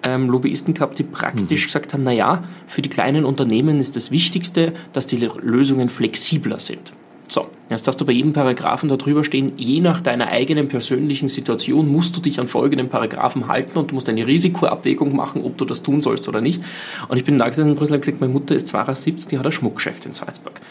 ähm, 0.04 0.30
Lobbyisten 0.30 0.74
gehabt, 0.74 1.00
die 1.00 1.04
praktisch 1.04 1.64
mhm. 1.64 1.66
gesagt 1.66 1.94
haben, 1.94 2.04
na 2.04 2.12
ja, 2.12 2.44
für 2.68 2.82
die 2.82 2.90
kleinen 2.90 3.26
Unternehmen 3.26 3.80
ist 3.80 3.96
das 3.96 4.12
Wichtigste, 4.12 4.74
dass 4.94 5.08
die 5.08 5.18
Lösungen 5.18 5.90
flexibler 5.90 6.60
sind. 6.60 6.94
So, 7.28 7.48
jetzt 7.70 7.88
hast 7.88 8.00
du 8.00 8.06
bei 8.06 8.12
jedem 8.12 8.34
Paragraphen 8.34 8.88
darüber 8.88 9.24
stehen, 9.24 9.54
je 9.58 9.82
nach 9.82 10.00
deiner 10.02 10.28
eigenen 10.28 10.68
persönlichen 10.68 11.28
Situation 11.28 11.88
musst 11.88 12.16
du 12.16 12.22
dich 12.22 12.40
an 12.40 12.48
folgenden 12.48 12.90
Paragraphen 12.90 13.48
halten 13.48 13.80
und 13.80 13.92
du 13.92 13.96
musst 13.96 14.08
eine 14.10 14.28
Risikoabwägung 14.28 15.16
machen, 15.16 15.44
ob 15.44 15.58
du 15.58 15.66
das 15.66 15.82
tun 15.82 16.02
sollst 16.02 16.28
oder 16.28 16.42
nicht. 16.42 16.64
Und 17.08 17.18
ich 17.18 17.26
bin 17.26 17.38
da 17.38 17.50
gesessen 17.50 17.72
in 17.72 17.76
Brüssel 17.76 17.96
und 17.96 18.02
gesagt, 18.02 18.22
meine 18.22 18.34
Mutter 18.34 18.56
ist 18.56 18.68
72, 18.68 19.28
die 19.28 19.40
hat 19.40 19.46
ein 19.46 19.52
Schmuckgeschäft 19.52 20.06
in 20.06 20.14
Salzburg 20.14 20.62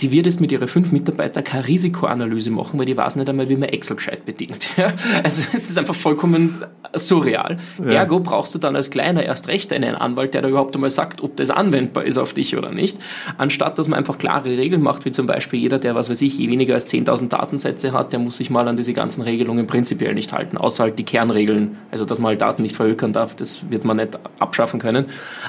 die 0.00 0.10
wird 0.10 0.26
jetzt 0.26 0.40
mit 0.40 0.50
ihren 0.50 0.66
fünf 0.66 0.90
Mitarbeitern 0.92 1.44
keine 1.44 1.66
Risikoanalyse 1.68 2.50
machen, 2.50 2.78
weil 2.78 2.86
die 2.86 2.96
weiß 2.96 3.16
nicht 3.16 3.28
einmal, 3.28 3.48
wie 3.48 3.56
man 3.56 3.68
Excel 3.68 3.96
gescheit 3.96 4.24
bedient. 4.24 4.68
also 5.22 5.42
es 5.52 5.70
ist 5.70 5.78
einfach 5.78 5.94
vollkommen 5.94 6.62
surreal. 6.94 7.58
Ja. 7.78 7.92
Ergo 7.92 8.20
brauchst 8.20 8.54
du 8.54 8.58
dann 8.58 8.74
als 8.76 8.90
Kleiner 8.90 9.22
erst 9.22 9.48
recht 9.48 9.72
einen 9.72 9.94
Anwalt, 9.94 10.34
der 10.34 10.42
da 10.42 10.48
überhaupt 10.48 10.74
einmal 10.74 10.90
sagt, 10.90 11.22
ob 11.22 11.36
das 11.36 11.50
anwendbar 11.50 12.04
ist 12.04 12.18
auf 12.18 12.34
dich 12.34 12.56
oder 12.56 12.72
nicht, 12.72 12.98
anstatt 13.38 13.78
dass 13.78 13.88
man 13.88 13.98
einfach 13.98 14.18
klare 14.18 14.56
Regeln 14.56 14.82
macht, 14.82 15.04
wie 15.04 15.12
zum 15.12 15.26
Beispiel 15.26 15.60
jeder, 15.60 15.78
der, 15.78 15.94
was 15.94 16.10
weiß 16.10 16.22
ich, 16.22 16.38
je 16.38 16.50
weniger 16.50 16.74
als 16.74 16.92
10.000 16.92 17.28
Datensätze 17.28 17.92
hat, 17.92 18.12
der 18.12 18.18
muss 18.18 18.36
sich 18.36 18.50
mal 18.50 18.66
an 18.66 18.76
diese 18.76 18.92
ganzen 18.92 19.22
Regelungen 19.22 19.66
prinzipiell 19.66 20.14
nicht 20.14 20.32
halten, 20.32 20.56
außer 20.56 20.84
halt 20.84 20.98
die 20.98 21.04
Kernregeln, 21.04 21.76
also 21.90 22.04
dass 22.04 22.18
man 22.18 22.30
halt 22.30 22.40
Daten 22.40 22.62
nicht 22.62 22.76
verhökern 22.76 23.12
darf, 23.12 23.34
das 23.34 23.70
wird 23.70 23.84
man 23.84 23.96
nicht 23.96 24.18
abschaffen 24.38 24.80
können. 24.80 25.06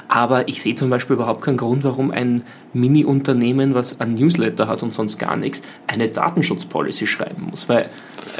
Aber 0.08 0.48
ich 0.48 0.62
sehe 0.62 0.74
zum 0.74 0.90
Beispiel 0.90 1.14
überhaupt 1.14 1.42
keinen 1.42 1.56
Grund, 1.56 1.84
warum 1.84 2.10
ein 2.10 2.42
Mini-Unternehmen, 2.76 3.74
was 3.74 4.00
ein 4.00 4.16
Newsletter 4.36 4.66
hat 4.66 4.82
und 4.82 4.92
sonst 4.92 5.18
gar 5.18 5.36
nichts, 5.36 5.62
eine 5.86 6.08
Datenschutzpolicy 6.08 7.06
schreiben 7.06 7.48
muss. 7.50 7.68
Weil, 7.68 7.88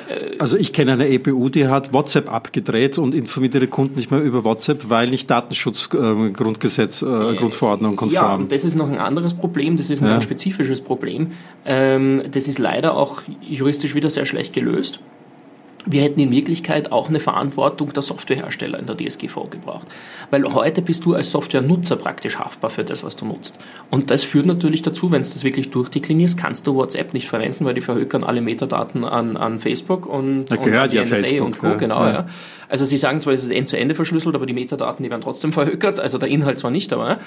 äh 0.08 0.38
also 0.38 0.56
ich 0.56 0.72
kenne 0.72 0.92
eine 0.92 1.08
EPU, 1.08 1.48
die 1.48 1.68
hat 1.68 1.92
WhatsApp 1.92 2.32
abgedreht 2.32 2.98
und 2.98 3.14
informiert 3.14 3.54
ihre 3.54 3.66
Kunden 3.66 3.96
nicht 3.96 4.10
mehr 4.10 4.20
über 4.20 4.44
WhatsApp, 4.44 4.88
weil 4.88 5.08
nicht 5.08 5.30
Datenschutzgrundgesetz, 5.30 7.02
äh, 7.02 7.06
äh, 7.06 7.36
Grundverordnung 7.36 7.96
konform. 7.96 8.14
Ja, 8.14 8.34
und 8.34 8.52
das 8.52 8.64
ist 8.64 8.74
noch 8.74 8.88
ein 8.88 8.98
anderes 8.98 9.34
Problem, 9.34 9.76
das 9.76 9.90
ist 9.90 10.00
ein 10.00 10.06
ja. 10.06 10.12
ganz 10.12 10.24
spezifisches 10.24 10.80
Problem. 10.80 11.32
Ähm, 11.64 12.22
das 12.30 12.48
ist 12.48 12.58
leider 12.58 12.96
auch 12.96 13.22
juristisch 13.40 13.94
wieder 13.94 14.10
sehr 14.10 14.26
schlecht 14.26 14.52
gelöst 14.52 15.00
wir 15.86 16.02
hätten 16.02 16.20
in 16.20 16.32
Wirklichkeit 16.32 16.90
auch 16.92 17.08
eine 17.08 17.20
Verantwortung 17.20 17.92
der 17.92 18.02
Softwarehersteller 18.02 18.78
in 18.78 18.86
der 18.86 18.96
DSGVO 18.96 19.44
gebraucht. 19.44 19.86
Weil 20.30 20.44
heute 20.52 20.82
bist 20.82 21.04
du 21.04 21.14
als 21.14 21.30
Softwarenutzer 21.30 21.96
praktisch 21.96 22.38
haftbar 22.38 22.70
für 22.70 22.84
das, 22.84 23.04
was 23.04 23.16
du 23.16 23.24
nutzt. 23.24 23.58
Und 23.90 24.10
das 24.10 24.24
führt 24.24 24.46
natürlich 24.46 24.82
dazu, 24.82 25.12
wenn 25.12 25.22
du 25.22 25.28
das 25.28 25.44
wirklich 25.44 25.70
durchdeklinierst, 25.70 26.36
kannst 26.36 26.66
du 26.66 26.74
WhatsApp 26.74 27.14
nicht 27.14 27.28
verwenden, 27.28 27.64
weil 27.64 27.74
die 27.74 27.80
verhökern 27.80 28.24
alle 28.24 28.40
Metadaten 28.40 29.04
an, 29.04 29.36
an 29.36 29.60
Facebook 29.60 30.06
und, 30.06 30.46
da 30.46 30.56
gehört 30.56 30.90
und 30.90 30.94
ja 30.94 31.04
NSA 31.04 31.16
Facebook, 31.16 31.46
und 31.46 31.58
Co. 31.58 31.66
Ja, 31.68 31.74
genau, 31.74 32.04
ja. 32.04 32.26
Also 32.68 32.84
sie 32.84 32.96
sagen 32.96 33.20
zwar, 33.20 33.32
es 33.32 33.44
ist 33.44 33.50
End-zu-Ende 33.50 33.94
verschlüsselt, 33.94 34.34
aber 34.34 34.46
die 34.46 34.52
Metadaten, 34.52 35.02
die 35.02 35.10
werden 35.10 35.22
trotzdem 35.22 35.52
verhökert, 35.54 36.00
also 36.00 36.18
der 36.18 36.28
Inhalt 36.28 36.58
zwar 36.58 36.70
nicht, 36.70 36.92
aber 36.92 37.18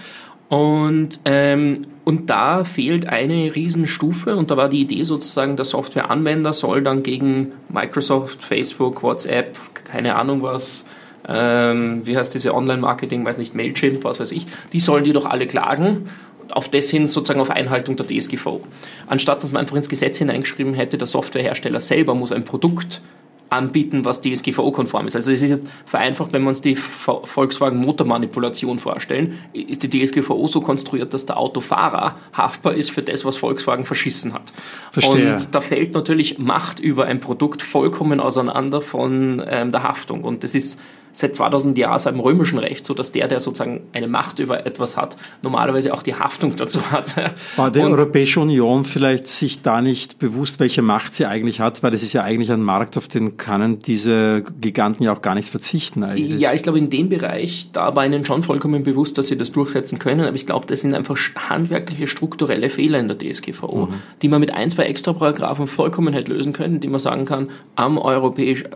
und, 0.50 1.19
ähm, 1.25 1.84
und 2.05 2.29
da 2.31 2.63
fehlt 2.63 3.08
eine 3.08 3.55
Riesenstufe 3.55 4.36
und 4.36 4.50
da 4.50 4.58
war 4.58 4.67
die 4.67 4.81
Idee 4.81 5.03
sozusagen, 5.03 5.55
der 5.55 5.65
Softwareanwender 5.65 6.53
soll 6.53 6.81
dann 6.81 7.03
gegen 7.03 7.51
Microsoft, 7.69 8.43
Facebook, 8.43 9.03
WhatsApp, 9.03 9.55
keine 9.84 10.15
Ahnung 10.15 10.41
was, 10.41 10.88
ähm, 11.27 12.01
wie 12.05 12.17
heißt 12.17 12.34
diese 12.34 12.55
Online-Marketing, 12.55 13.24
weiß 13.24 13.38
nicht, 13.38 13.53
Mailchimp, 13.53 14.03
was 14.03 14.19
weiß 14.19 14.31
ich, 14.31 14.48
die 14.74 14.79
sollen 14.79 15.03
die 15.03 15.13
doch 15.13 15.25
alle 15.25 15.46
klagen 15.46 16.10
auf 16.51 16.67
das 16.67 16.89
hin 16.89 17.08
sozusagen 17.08 17.41
auf 17.41 17.51
Einhaltung 17.51 17.96
der 17.96 18.08
DSGVO. 18.08 18.62
Anstatt 19.05 19.43
dass 19.43 19.51
man 19.51 19.62
einfach 19.62 19.75
ins 19.75 19.88
Gesetz 19.88 20.17
hineingeschrieben 20.17 20.74
hätte, 20.74 20.98
der 20.98 21.05
Softwarehersteller 21.05 21.79
selber 21.79 22.15
muss 22.15 22.31
ein 22.31 22.43
Produkt 22.43 23.01
anbieten, 23.50 24.06
was 24.06 24.22
DSGVO-konform 24.22 25.08
ist. 25.08 25.15
Also 25.15 25.32
es 25.32 25.41
ist 25.41 25.50
jetzt 25.50 25.68
vereinfacht, 25.86 26.34
wenn 26.34 26.44
wir 26.44 26.50
uns 26.50 26.62
die 26.62 26.75
Volkswagen 26.75 27.77
Motormanipulation 27.79 28.79
vorstellen, 28.79 29.39
ist 29.53 29.84
die 29.84 29.89
DSGVO 29.89 30.48
so 30.48 30.62
konstruiert, 30.62 31.13
dass 31.13 31.25
der 31.25 31.38
Autofahrer 31.38 32.15
haftbar 32.34 32.74
ist 32.75 32.91
für 32.91 33.01
das, 33.01 33.25
was 33.25 33.38
Volkswagen 33.38 33.86
verschissen 33.86 34.34
hat. 34.34 34.53
Verstehe. 34.91 35.34
Und 35.34 35.56
da 35.56 35.62
fällt 35.62 35.94
natürlich 35.94 36.38
Macht 36.38 36.79
über 36.79 37.06
ein 37.06 37.20
Produkt 37.20 37.62
vollkommen 37.62 38.20
auseinander 38.20 38.82
von 38.82 39.44
ähm, 39.48 39.72
der 39.72 39.84
Haftung. 39.84 40.24
Und 40.24 40.44
das 40.44 40.56
ist 40.56 40.79
seit 41.12 41.36
2000 41.36 41.78
Jahren 41.78 42.13
im 42.13 42.20
römischen 42.20 42.60
Recht 42.60 42.86
so, 42.86 42.94
dass 42.94 43.12
der, 43.12 43.28
der 43.28 43.39
sozusagen 43.39 43.82
eine 43.94 44.08
Macht 44.08 44.39
über 44.39 44.66
etwas 44.66 44.96
hat, 44.96 45.18
normalerweise 45.42 45.94
auch 45.94 46.04
die 46.04 46.16
Haftung 46.16 46.56
dazu 46.56 46.92
hat. 46.92 47.16
War 47.56 47.72
die 47.72 47.80
Europäische 47.80 48.39
Union 48.39 48.86
vielleicht 48.86 49.28
sich 49.28 49.62
da 49.62 49.82
nicht 49.82 50.20
bewusst, 50.20 50.60
welche 50.60 50.82
Macht 50.82 51.16
sie 51.16 51.25
eigentlich 51.25 51.60
hat, 51.60 51.84
weil 51.84 51.92
das 51.92 52.04
ist 52.04 52.13
ja 52.13 52.24
eigentlich 52.24 52.51
ein 52.51 52.62
Markt, 52.62 52.98
auf 52.98 53.08
den 53.08 53.38
können 53.38 53.80
diese 53.80 54.44
Giganten 54.62 55.04
ja 55.04 55.13
auch 55.13 55.22
gar 55.22 55.36
nicht 55.36 55.50
verzichten 55.50 56.04
eigentlich. 56.04 56.39
Ja, 56.39 56.54
ich 56.54 56.63
glaube 56.63 56.78
in 56.78 56.89
dem 56.89 57.10
Bereich, 57.10 57.70
da 57.74 57.96
war 57.96 58.06
ihnen 58.06 58.25
schon 58.25 58.44
vollkommen 58.44 58.84
bewusst, 58.84 59.18
dass 59.18 59.28
sie 59.28 59.38
das 59.38 59.51
durchsetzen 59.51 60.00
können, 60.00 60.22
aber 60.22 60.36
ich 60.36 60.46
glaube, 60.46 60.66
das 60.68 60.82
sind 60.82 60.94
einfach 60.94 61.18
handwerkliche, 61.50 62.08
strukturelle 62.08 62.70
Fehler 62.70 63.00
in 63.00 63.08
der 63.08 63.18
DSGVO, 63.18 63.88
mhm. 63.88 63.94
die 64.22 64.30
man 64.30 64.39
mit 64.39 64.54
ein, 64.54 64.70
zwei 64.70 64.84
extra 64.84 65.13
Paragraphen 65.13 65.68
vollkommen 65.68 66.13
hätte 66.13 66.34
lösen 66.34 66.54
können, 66.54 66.80
die 66.80 66.88
man 66.88 67.00
sagen 67.00 67.25
kann, 67.25 67.50
am 67.75 67.98
europäischen 67.98 68.70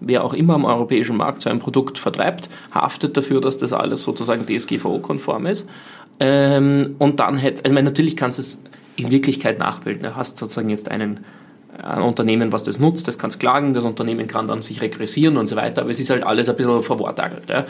wer 0.00 0.24
auch 0.24 0.34
immer 0.34 0.54
am 0.54 0.64
europäischen 0.64 1.16
Markt 1.16 1.42
so 1.42 1.50
ein 1.50 1.58
Produkt 1.58 1.98
vertreibt, 1.98 2.48
haftet 2.72 3.16
dafür, 3.16 3.40
dass 3.40 3.56
das 3.56 3.72
alles 3.72 4.02
sozusagen 4.02 4.46
DSGVO-konform 4.46 5.46
ist. 5.46 5.68
Ähm, 6.20 6.96
und 6.98 7.20
dann 7.20 7.36
hätte, 7.36 7.64
also 7.64 7.74
natürlich 7.74 8.16
kannst 8.16 8.38
du 8.38 8.42
es 8.42 8.62
in 8.96 9.10
Wirklichkeit 9.10 9.58
nachbilden. 9.58 10.02
Du 10.02 10.16
hast 10.16 10.38
sozusagen 10.38 10.70
jetzt 10.70 10.90
einen 10.90 11.20
ein 11.82 12.02
Unternehmen, 12.02 12.52
was 12.52 12.62
das 12.62 12.78
nutzt, 12.78 13.06
das 13.08 13.18
kann 13.18 13.30
es 13.30 13.38
klagen, 13.38 13.74
das 13.74 13.84
Unternehmen 13.84 14.26
kann 14.26 14.48
dann 14.48 14.62
sich 14.62 14.80
regressieren 14.80 15.36
und 15.36 15.46
so 15.46 15.56
weiter, 15.56 15.82
aber 15.82 15.90
es 15.90 16.00
ist 16.00 16.10
halt 16.10 16.24
alles 16.24 16.48
ein 16.48 16.56
bisschen 16.56 16.82
verwortagelt. 16.82 17.48
Ja. 17.48 17.64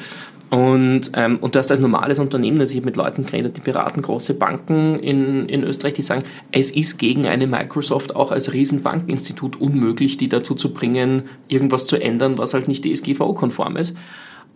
Und, 0.51 1.11
ähm, 1.15 1.39
und 1.41 1.55
du 1.55 1.59
hast 1.59 1.71
als 1.71 1.81
normales 1.81 2.19
Unternehmen, 2.19 2.61
also 2.61 2.73
ich 2.73 2.79
habe 2.79 2.87
mit 2.87 2.97
Leuten 2.97 3.27
geredet, 3.27 3.57
die 3.57 3.61
beraten 3.61 4.03
große 4.03 4.35
Banken 4.35 4.99
in, 5.01 5.49
in 5.49 5.65
Österreich, 5.65 5.95
die 5.95 6.03
sagen, 6.03 6.23
es 6.53 6.71
ist 6.71 6.99
gegen 6.99 7.27
eine 7.27 7.47
Microsoft 7.47 8.15
auch 8.15 8.31
als 8.31 8.53
Riesenbankinstitut 8.53 9.61
unmöglich, 9.61 10.17
die 10.17 10.29
dazu 10.29 10.55
zu 10.55 10.73
bringen, 10.73 11.25
irgendwas 11.49 11.87
zu 11.87 11.97
ändern, 11.97 12.39
was 12.39 12.55
halt 12.55 12.69
nicht 12.69 12.85
DSGVO-konform 12.85 13.77
ist 13.77 13.97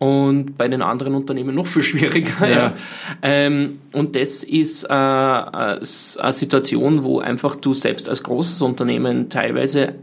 und 0.00 0.56
bei 0.56 0.66
den 0.66 0.80
anderen 0.80 1.14
Unternehmen 1.14 1.54
noch 1.54 1.66
viel 1.66 1.82
schwieriger. 1.84 2.48
Ja. 2.48 2.56
ja. 2.56 2.74
Ähm, 3.22 3.80
und 3.92 4.16
das 4.16 4.42
ist 4.42 4.84
äh, 4.84 4.88
eine 4.88 5.78
Situation, 5.82 7.04
wo 7.04 7.20
einfach 7.20 7.54
du 7.54 7.74
selbst 7.74 8.08
als 8.08 8.22
großes 8.22 8.62
Unternehmen 8.62 9.28
teilweise 9.28 9.94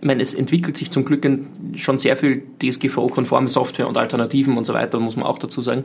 ich 0.00 0.06
meine, 0.06 0.22
es 0.22 0.34
entwickelt 0.34 0.76
sich 0.76 0.90
zum 0.90 1.06
Glück 1.06 1.26
schon 1.76 1.96
sehr 1.96 2.16
viel 2.16 2.42
DSGVO-konforme 2.62 3.48
Software 3.48 3.88
und 3.88 3.96
Alternativen 3.96 4.58
und 4.58 4.64
so 4.64 4.74
weiter, 4.74 5.00
muss 5.00 5.16
man 5.16 5.24
auch 5.24 5.38
dazu 5.38 5.62
sagen. 5.62 5.84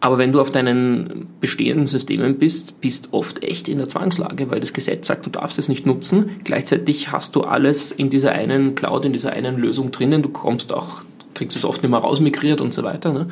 Aber 0.00 0.18
wenn 0.18 0.32
du 0.32 0.40
auf 0.40 0.50
deinen 0.50 1.28
bestehenden 1.40 1.86
Systemen 1.86 2.38
bist, 2.38 2.80
bist 2.80 3.12
oft 3.12 3.44
echt 3.44 3.68
in 3.68 3.78
der 3.78 3.88
Zwangslage, 3.88 4.50
weil 4.50 4.58
das 4.58 4.72
Gesetz 4.72 5.06
sagt, 5.06 5.24
du 5.26 5.30
darfst 5.30 5.58
es 5.60 5.68
nicht 5.68 5.86
nutzen. 5.86 6.30
Gleichzeitig 6.42 7.12
hast 7.12 7.36
du 7.36 7.42
alles 7.42 7.92
in 7.92 8.10
dieser 8.10 8.32
einen 8.32 8.74
Cloud, 8.74 9.04
in 9.04 9.12
dieser 9.12 9.32
einen 9.32 9.56
Lösung 9.56 9.92
drinnen. 9.92 10.22
Du 10.22 10.30
kommst 10.30 10.72
auch 10.72 11.04
kriegst 11.34 11.56
es 11.56 11.64
oft 11.64 11.82
nicht 11.82 11.90
mehr 11.90 12.00
rausmigriert 12.00 12.60
und 12.60 12.72
so 12.72 12.82
weiter. 12.82 13.12
Ne? 13.12 13.28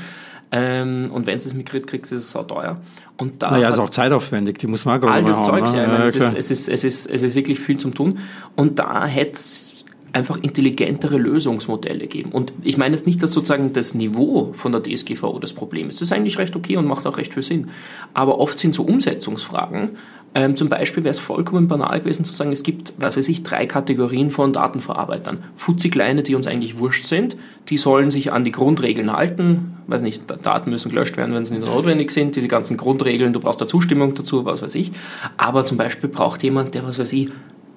Ähm, 0.55 1.11
und 1.13 1.27
wenn 1.27 1.37
es 1.37 1.55
migriert, 1.55 1.87
kriegst 1.87 2.13
du 2.13 2.17
es 2.17 2.31
sau 2.31 2.43
teuer. 2.43 2.81
Und 3.17 3.43
da 3.43 3.53
naja, 3.53 3.71
ist 3.71 3.79
auch 3.79 3.91
zeitaufwendig, 3.91 4.59
die 4.59 4.67
muss 4.67 4.85
man 4.85 5.03
auch 5.03 5.09
All 5.09 5.25
das 5.25 5.39
haben, 5.39 5.47
Zeugs, 5.47 5.73
ne? 5.73 5.83
ja, 5.83 5.87
meine, 5.89 6.01
ja, 6.01 6.07
es, 6.07 6.17
ist, 6.17 6.35
es, 6.35 6.51
ist, 6.51 6.69
es, 6.69 6.85
ist, 6.85 7.07
es 7.07 7.23
ist 7.23 7.35
wirklich 7.35 7.59
viel 7.59 7.79
zum 7.79 7.95
Tun. 7.95 8.19
Und 8.55 8.79
da 8.79 9.07
hätte 9.07 9.33
es 9.33 9.73
einfach 10.13 10.37
intelligentere 10.37 11.17
Lösungsmodelle 11.17 12.07
geben. 12.07 12.33
Und 12.33 12.53
ich 12.63 12.77
meine 12.77 12.95
jetzt 12.95 13.07
nicht, 13.07 13.23
dass 13.23 13.33
sozusagen 13.33 13.73
das 13.73 13.95
Niveau 13.95 14.53
von 14.53 14.73
der 14.73 14.83
DSGVO 14.83 15.39
das 15.39 15.55
Problem 15.55 15.89
ist. 15.89 16.01
Das 16.01 16.09
ist 16.09 16.13
eigentlich 16.13 16.39
recht 16.39 16.55
okay 16.55 16.77
und 16.77 16.87
macht 16.87 17.07
auch 17.07 17.17
recht 17.17 17.33
viel 17.33 17.43
Sinn. 17.43 17.71
Aber 18.13 18.39
oft 18.39 18.59
sind 18.59 18.75
so 18.75 18.83
Umsetzungsfragen, 18.83 19.97
ähm, 20.35 20.57
zum 20.57 20.69
Beispiel 20.71 21.05
wäre 21.05 21.11
es 21.11 21.19
vollkommen 21.19 21.69
banal 21.69 22.01
gewesen 22.01 22.25
zu 22.25 22.33
sagen, 22.33 22.53
es 22.53 22.63
gibt, 22.63 22.95
was 22.97 23.19
weiß 23.19 23.29
ich, 23.29 23.43
drei 23.43 23.67
Kategorien 23.67 24.31
von 24.31 24.53
Datenverarbeitern. 24.53 25.45
Futzigleine, 25.57 26.23
die 26.23 26.35
uns 26.35 26.47
eigentlich 26.47 26.79
wurscht 26.79 27.05
sind, 27.05 27.37
die 27.69 27.77
sollen 27.77 28.11
sich 28.11 28.33
an 28.33 28.45
die 28.45 28.53
Grundregeln 28.53 29.13
halten. 29.13 29.77
Weiß 29.89 30.01
nicht, 30.01 30.23
Daten 30.43 30.71
müssen 30.71 30.91
gelöscht 30.91 31.19
werden, 31.19 31.35
wenn 31.35 31.45
sie 31.45 31.55
nicht 31.55 31.67
notwendig 31.67 32.13
sind. 32.13 32.35
Diese 32.35 32.49
ganzen 32.49 32.79
Grundregeln, 32.79 33.35
du 33.35 33.41
brauchst 33.41 33.61
da 33.61 33.67
Zustimmung 33.67 34.15
dazu, 34.15 34.47
was 34.47 34.63
weiß 34.63 34.75
ich. 34.75 34.93
Aber 35.37 35.67
zum 35.67 35.77
Beispiel 35.77 36.09
braucht 36.09 36.43
jemand, 36.43 36.75
der, 36.75 36.85
was 36.85 36.99
weiß 36.99 37.13
ich, 37.13 37.29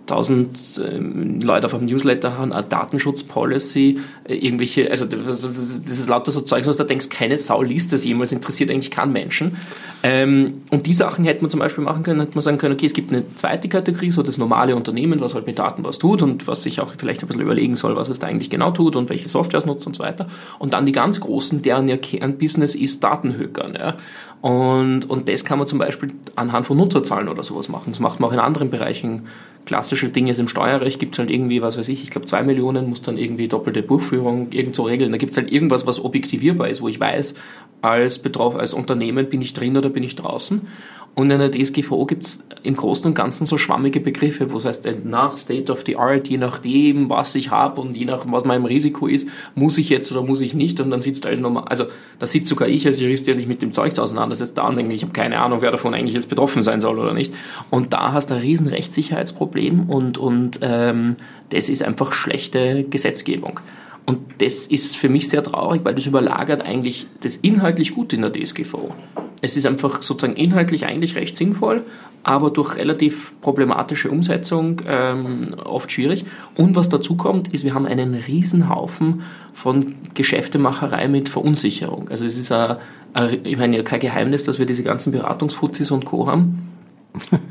tausend 0.05 0.81
ähm, 0.83 1.41
Leute 1.41 1.67
auf 1.67 1.73
einem 1.73 1.85
Newsletter 1.85 2.37
haben, 2.37 2.53
eine 2.53 2.63
Datenschutzpolicy, 2.63 3.99
äh, 4.25 4.35
irgendwelche, 4.35 4.89
also 4.89 5.05
das, 5.05 5.41
ist 5.41 6.09
lauter 6.09 6.31
so 6.31 6.41
Zeugs, 6.41 6.67
was 6.67 6.77
du 6.77 6.83
denkst, 6.83 7.09
keine 7.09 7.37
Sau 7.37 7.61
liest 7.61 7.93
das 7.93 8.05
jemals, 8.05 8.31
interessiert 8.31 8.69
eigentlich 8.69 8.91
keinen 8.91 9.13
Menschen. 9.13 9.57
Ähm, 10.03 10.61
und 10.69 10.85
die 10.87 10.93
Sachen 10.93 11.25
hätte 11.25 11.41
man 11.41 11.49
zum 11.49 11.59
Beispiel 11.59 11.83
machen 11.83 12.03
können, 12.03 12.19
hätte 12.19 12.35
man 12.35 12.41
sagen 12.41 12.57
können, 12.57 12.75
okay, 12.75 12.85
es 12.85 12.93
gibt 12.93 13.11
eine 13.11 13.23
zweite 13.35 13.69
Kategorie, 13.69 14.11
so 14.11 14.23
das 14.23 14.37
normale 14.37 14.75
Unternehmen, 14.75 15.19
was 15.19 15.33
halt 15.33 15.47
mit 15.47 15.57
Daten 15.57 15.83
was 15.83 15.97
tut 15.97 16.21
und 16.21 16.47
was 16.47 16.63
sich 16.63 16.79
auch 16.79 16.93
vielleicht 16.97 17.21
ein 17.21 17.27
bisschen 17.27 17.41
überlegen 17.41 17.75
soll, 17.75 17.95
was 17.95 18.09
es 18.09 18.19
da 18.19 18.27
eigentlich 18.27 18.49
genau 18.49 18.71
tut 18.71 18.95
und 18.95 19.09
welche 19.09 19.29
Software 19.29 19.59
es 19.59 19.65
nutzt 19.65 19.87
und 19.87 19.95
so 19.95 20.03
weiter. 20.03 20.27
Und 20.59 20.73
dann 20.73 20.85
die 20.85 20.91
ganz 20.91 21.19
großen, 21.19 21.61
deren 21.61 21.87
ihr 21.87 21.97
Kernbusiness 21.97 22.75
ist 22.75 23.03
Datenhökern. 23.03 23.75
Ja. 23.79 23.95
Und, 24.41 25.09
und 25.09 25.27
das 25.27 25.43
kann 25.43 25.57
man 25.57 25.67
zum 25.67 25.79
Beispiel 25.79 26.13
anhand 26.35 26.67
von 26.67 26.77
Nutzerzahlen 26.77 27.29
oder 27.29 27.43
sowas 27.43 27.67
machen. 27.67 27.93
Das 27.93 27.99
macht 27.99 28.19
man 28.19 28.29
auch 28.29 28.33
in 28.33 28.39
anderen 28.39 28.69
Bereichen 28.69 29.23
klassische 29.65 30.09
Dinge 30.09 30.31
ist 30.31 30.39
im 30.39 30.47
Steuerrecht, 30.47 30.99
gibt 30.99 31.15
es 31.15 31.19
halt 31.19 31.31
irgendwie, 31.31 31.61
was 31.61 31.77
weiß 31.77 31.89
ich, 31.89 32.03
ich 32.03 32.09
glaube 32.09 32.27
zwei 32.27 32.43
Millionen 32.43 32.87
muss 32.87 33.01
dann 33.01 33.17
irgendwie 33.17 33.47
doppelte 33.47 33.81
Buchführung 33.81 34.51
irgend 34.51 34.75
so 34.75 34.83
regeln. 34.83 35.11
Da 35.11 35.17
gibt 35.17 35.31
es 35.31 35.37
halt 35.37 35.51
irgendwas, 35.51 35.87
was 35.87 36.03
objektivierbar 36.03 36.69
ist, 36.69 36.81
wo 36.81 36.87
ich 36.87 36.99
weiß, 36.99 37.35
als 37.81 38.19
Betroff 38.19 38.55
als 38.55 38.73
Unternehmen 38.73 39.29
bin 39.29 39.41
ich 39.41 39.53
drin 39.53 39.77
oder 39.77 39.89
bin 39.89 40.03
ich 40.03 40.15
draußen. 40.15 40.67
Und 41.15 41.31
in 41.31 41.39
der 41.39 41.49
DSGVO 41.49 42.05
gibt 42.05 42.25
es 42.25 42.43
im 42.63 42.75
Großen 42.75 43.07
und 43.07 43.13
Ganzen 43.13 43.45
so 43.45 43.57
schwammige 43.57 44.01
Begriffe, 44.01 44.51
wo 44.51 44.57
es 44.57 44.65
heißt, 44.65 44.85
äh, 44.85 44.95
nach 45.01 45.37
State 45.37 45.71
of 45.71 45.83
the 45.85 45.95
Art, 45.95 46.27
je 46.27 46.37
nachdem, 46.37 47.09
was 47.09 47.35
ich 47.35 47.51
habe 47.51 47.79
und 47.79 47.95
je 47.95 48.03
nach 48.03 48.25
was 48.27 48.43
mein 48.43 48.65
Risiko 48.65 49.07
ist, 49.07 49.29
muss 49.55 49.77
ich 49.77 49.89
jetzt 49.89 50.11
oder 50.11 50.21
muss 50.21 50.41
ich 50.41 50.53
nicht. 50.53 50.81
Und 50.81 50.91
dann 50.91 51.01
sitzt 51.01 51.25
halt 51.25 51.39
nochmal, 51.39 51.63
also 51.69 51.85
da 52.19 52.27
sitzt 52.27 52.49
sogar 52.49 52.67
ich 52.67 52.85
als 52.85 52.99
Jurist, 52.99 53.27
der 53.27 53.33
sich 53.33 53.47
mit 53.47 53.61
dem 53.61 53.71
Zeugs 53.71 53.97
auseinandersetzt, 53.97 54.57
da 54.57 54.67
und 54.67 54.77
denke, 54.77 54.93
ich 54.93 55.03
habe 55.03 55.13
keine 55.13 55.39
Ahnung, 55.39 55.61
wer 55.61 55.71
davon 55.71 55.93
eigentlich 55.93 56.15
jetzt 56.15 56.29
betroffen 56.29 56.63
sein 56.63 56.81
soll 56.81 56.99
oder 56.99 57.13
nicht. 57.13 57.33
Und 57.69 57.93
da 57.93 58.11
hast 58.11 58.29
du 58.29 58.33
ein 58.33 58.41
riesen 58.41 58.67
Rechtssicherheitsproblem 58.67 59.89
und, 59.89 60.17
und 60.17 60.59
ähm, 60.61 61.15
das 61.49 61.69
ist 61.69 61.81
einfach 61.81 62.11
schlechte 62.11 62.83
Gesetzgebung. 62.89 63.61
Und 64.05 64.19
das 64.37 64.67
ist 64.67 64.97
für 64.97 65.09
mich 65.09 65.29
sehr 65.29 65.41
traurig, 65.41 65.83
weil 65.83 65.95
das 65.95 66.05
überlagert 66.05 66.63
eigentlich 66.63 67.07
das 67.21 67.37
inhaltlich 67.37 67.95
gut 67.95 68.13
in 68.13 68.21
der 68.21 68.31
DSGVO. 68.31 68.93
Es 69.41 69.57
ist 69.57 69.65
einfach 69.65 70.01
sozusagen 70.01 70.37
inhaltlich 70.37 70.85
eigentlich 70.85 71.15
recht 71.15 71.35
sinnvoll, 71.35 71.83
aber 72.23 72.51
durch 72.51 72.75
relativ 72.77 73.33
problematische 73.41 74.09
Umsetzung 74.09 74.81
ähm, 74.87 75.55
oft 75.63 75.91
schwierig. 75.91 76.25
Und 76.57 76.75
was 76.75 76.89
dazu 76.89 77.15
kommt, 77.15 77.53
ist, 77.53 77.63
wir 77.63 77.73
haben 77.73 77.85
einen 77.85 78.13
Riesenhaufen 78.13 79.23
von 79.53 79.95
Geschäftemacherei 80.13 81.07
mit 81.07 81.29
Verunsicherung. 81.29 82.09
Also 82.09 82.25
es 82.25 82.37
ist 82.37 82.51
ein, 82.51 82.77
ein, 83.13 83.39
ich 83.43 83.57
meine, 83.57 83.83
kein 83.83 83.99
Geheimnis, 83.99 84.43
dass 84.43 84.59
wir 84.59 84.65
diese 84.65 84.83
ganzen 84.83 85.11
Beratungsfuzis 85.11 85.91
und 85.91 86.05
Co. 86.05 86.27
haben, 86.27 86.71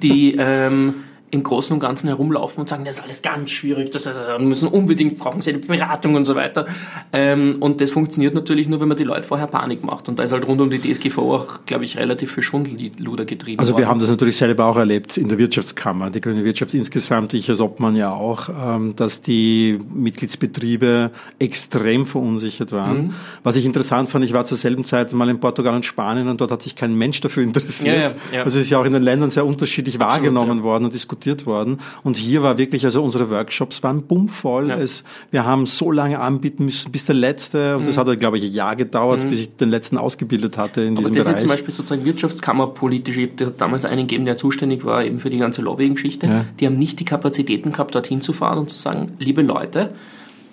die 0.02 0.36
ähm, 0.38 0.94
im 1.34 1.42
Großen 1.42 1.74
und 1.74 1.80
Ganzen 1.80 2.06
herumlaufen 2.06 2.60
und 2.60 2.68
sagen, 2.68 2.84
das 2.84 2.98
ist 2.98 3.04
alles 3.04 3.22
ganz 3.22 3.50
schwierig, 3.50 3.90
das 3.90 4.08
müssen 4.38 4.68
unbedingt, 4.68 5.18
brauchen 5.18 5.42
sie 5.42 5.50
eine 5.50 5.58
Beratung 5.58 6.14
und 6.14 6.24
so 6.24 6.36
weiter. 6.36 6.66
Ähm, 7.12 7.56
und 7.58 7.80
das 7.80 7.90
funktioniert 7.90 8.34
natürlich 8.34 8.68
nur, 8.68 8.80
wenn 8.80 8.88
man 8.88 8.96
die 8.96 9.04
Leute 9.04 9.24
vorher 9.24 9.48
Panik 9.48 9.82
macht. 9.82 10.08
Und 10.08 10.18
da 10.18 10.22
ist 10.22 10.32
halt 10.32 10.46
rund 10.46 10.60
um 10.60 10.70
die 10.70 10.80
DSGVO 10.80 11.34
auch, 11.34 11.58
glaube 11.66 11.84
ich, 11.84 11.98
relativ 11.98 12.32
viel 12.32 12.44
Schundelluder 12.44 13.24
getrieben 13.24 13.58
Also 13.58 13.72
wir 13.72 13.78
worden. 13.78 13.88
haben 13.88 14.00
das 14.00 14.10
natürlich 14.10 14.36
selber 14.36 14.66
auch 14.66 14.76
erlebt 14.76 15.16
in 15.16 15.28
der 15.28 15.38
Wirtschaftskammer, 15.38 16.10
die 16.10 16.20
grüne 16.20 16.44
Wirtschaft 16.44 16.72
insgesamt, 16.72 17.34
ich 17.34 17.50
als 17.50 17.60
Obmann 17.60 17.96
ja 17.96 18.12
auch, 18.12 18.48
ähm, 18.48 18.94
dass 18.94 19.20
die 19.20 19.78
Mitgliedsbetriebe 19.92 21.10
extrem 21.40 22.06
verunsichert 22.06 22.70
waren. 22.70 23.06
Mhm. 23.06 23.14
Was 23.42 23.56
ich 23.56 23.66
interessant 23.66 24.08
fand, 24.08 24.24
ich 24.24 24.32
war 24.32 24.44
zur 24.44 24.56
selben 24.56 24.84
Zeit 24.84 25.12
mal 25.12 25.28
in 25.28 25.40
Portugal 25.40 25.74
und 25.74 25.84
Spanien 25.84 26.28
und 26.28 26.40
dort 26.40 26.52
hat 26.52 26.62
sich 26.62 26.76
kein 26.76 26.94
Mensch 26.96 27.20
dafür 27.20 27.42
interessiert. 27.42 27.96
Ja, 27.96 28.02
ja, 28.02 28.14
ja. 28.32 28.42
Also 28.44 28.58
es 28.58 28.66
ist 28.66 28.70
ja 28.70 28.78
auch 28.78 28.84
in 28.84 28.92
den 28.92 29.02
Ländern 29.02 29.30
sehr 29.30 29.44
unterschiedlich 29.44 29.96
Absolut, 29.96 30.12
wahrgenommen 30.12 30.62
worden 30.62 30.84
und 30.84 30.94
diskutiert 30.94 31.23
diskutiert 31.24 31.46
worden. 31.46 31.80
Und 32.02 32.16
hier 32.16 32.42
war 32.42 32.58
wirklich, 32.58 32.84
also 32.84 33.02
unsere 33.02 33.30
Workshops 33.30 33.82
waren 33.82 34.02
bummvoll. 34.02 34.68
Ja. 34.68 34.76
Es, 34.76 35.04
wir 35.30 35.44
haben 35.44 35.66
so 35.66 35.90
lange 35.90 36.20
anbieten 36.20 36.66
müssen, 36.66 36.92
bis 36.92 37.06
der 37.06 37.14
letzte, 37.14 37.76
und 37.76 37.82
mhm. 37.82 37.86
das 37.86 37.98
hat, 37.98 38.18
glaube 38.18 38.38
ich, 38.38 38.44
ein 38.44 38.52
Jahr 38.52 38.76
gedauert, 38.76 39.24
mhm. 39.24 39.28
bis 39.30 39.38
ich 39.40 39.56
den 39.56 39.70
letzten 39.70 39.98
ausgebildet 39.98 40.58
hatte 40.58 40.82
in 40.82 40.96
Aber 40.96 41.08
diesem 41.08 41.14
das 41.14 41.24
Bereich. 41.24 41.34
ist 41.34 41.40
zum 41.40 41.48
Beispiel 41.48 41.74
sozusagen 41.74 42.04
wirtschaftskammerpolitisch, 42.04 43.18
da 43.36 43.46
hat 43.46 43.52
es 43.52 43.58
damals 43.58 43.84
einen 43.84 44.06
gegeben, 44.06 44.24
der 44.24 44.36
zuständig 44.36 44.84
war 44.84 45.04
eben 45.04 45.18
für 45.18 45.30
die 45.30 45.38
ganze 45.38 45.62
Lobbying-Geschichte. 45.62 46.26
Ja. 46.26 46.44
Die 46.60 46.66
haben 46.66 46.78
nicht 46.78 47.00
die 47.00 47.04
Kapazitäten 47.04 47.72
gehabt, 47.72 47.94
dorthin 47.94 48.20
zu 48.20 48.32
fahren 48.32 48.58
und 48.58 48.70
zu 48.70 48.78
sagen, 48.78 49.12
liebe 49.18 49.42
Leute, 49.42 49.90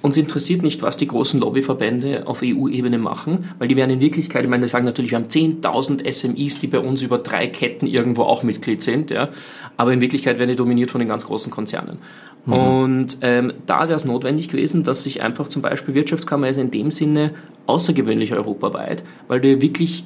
uns 0.01 0.17
interessiert 0.17 0.63
nicht, 0.63 0.81
was 0.81 0.98
die 0.98 1.08
großen 1.08 1.39
Lobbyverbände 1.39 2.27
auf 2.27 2.41
EU-Ebene 2.43 2.98
machen, 2.98 3.46
weil 3.60 3.67
die 3.67 3.75
werden 3.75 3.91
in 3.91 4.00
Wirklichkeit, 4.00 4.43
ich 4.43 4.50
meine, 4.50 4.63
die 4.63 4.70
sagen 4.70 4.86
natürlich, 4.86 5.12
wir 5.12 5.17
haben 5.17 5.27
10.000 5.27 6.12
SMIs, 6.12 6.60
die 6.60 6.67
bei 6.67 6.79
uns 6.79 7.01
über 7.01 7.20
drei 7.20 7.48
Ketten 7.48 7.86
irgendwo 7.86 8.24
auch 8.24 8.43
Mitglied 8.43 8.81
sind, 8.81 9.12
ja, 9.12 9.29
aber 9.77 9.93
in 9.93 10.01
Wirklichkeit 10.01 10.39
werden 10.39 10.50
die 10.50 10.55
dominiert 10.55 10.91
von 10.91 11.00
den 11.00 11.08
ganz 11.08 11.25
großen 11.25 11.51
Konzernen. 11.51 12.00
Mhm. 12.46 12.53
Und 12.53 13.17
ähm, 13.22 13.53
da 13.65 13.81
wäre 13.81 13.96
es 13.96 14.05
notwendig 14.05 14.50
gewesen, 14.50 14.84
dass 14.84 15.03
sich 15.03 15.22
einfach 15.22 15.48
zum 15.48 15.62
Beispiel 15.62 15.93
Wirtschaftskammer 15.93 16.50
ist 16.50 16.58
in 16.58 16.72
dem 16.72 16.89
Sinne 16.89 17.31
außergewöhnlich 17.67 18.34
europaweit, 18.34 19.03
weil 19.27 19.41
du 19.41 19.62
wirklich 19.62 20.05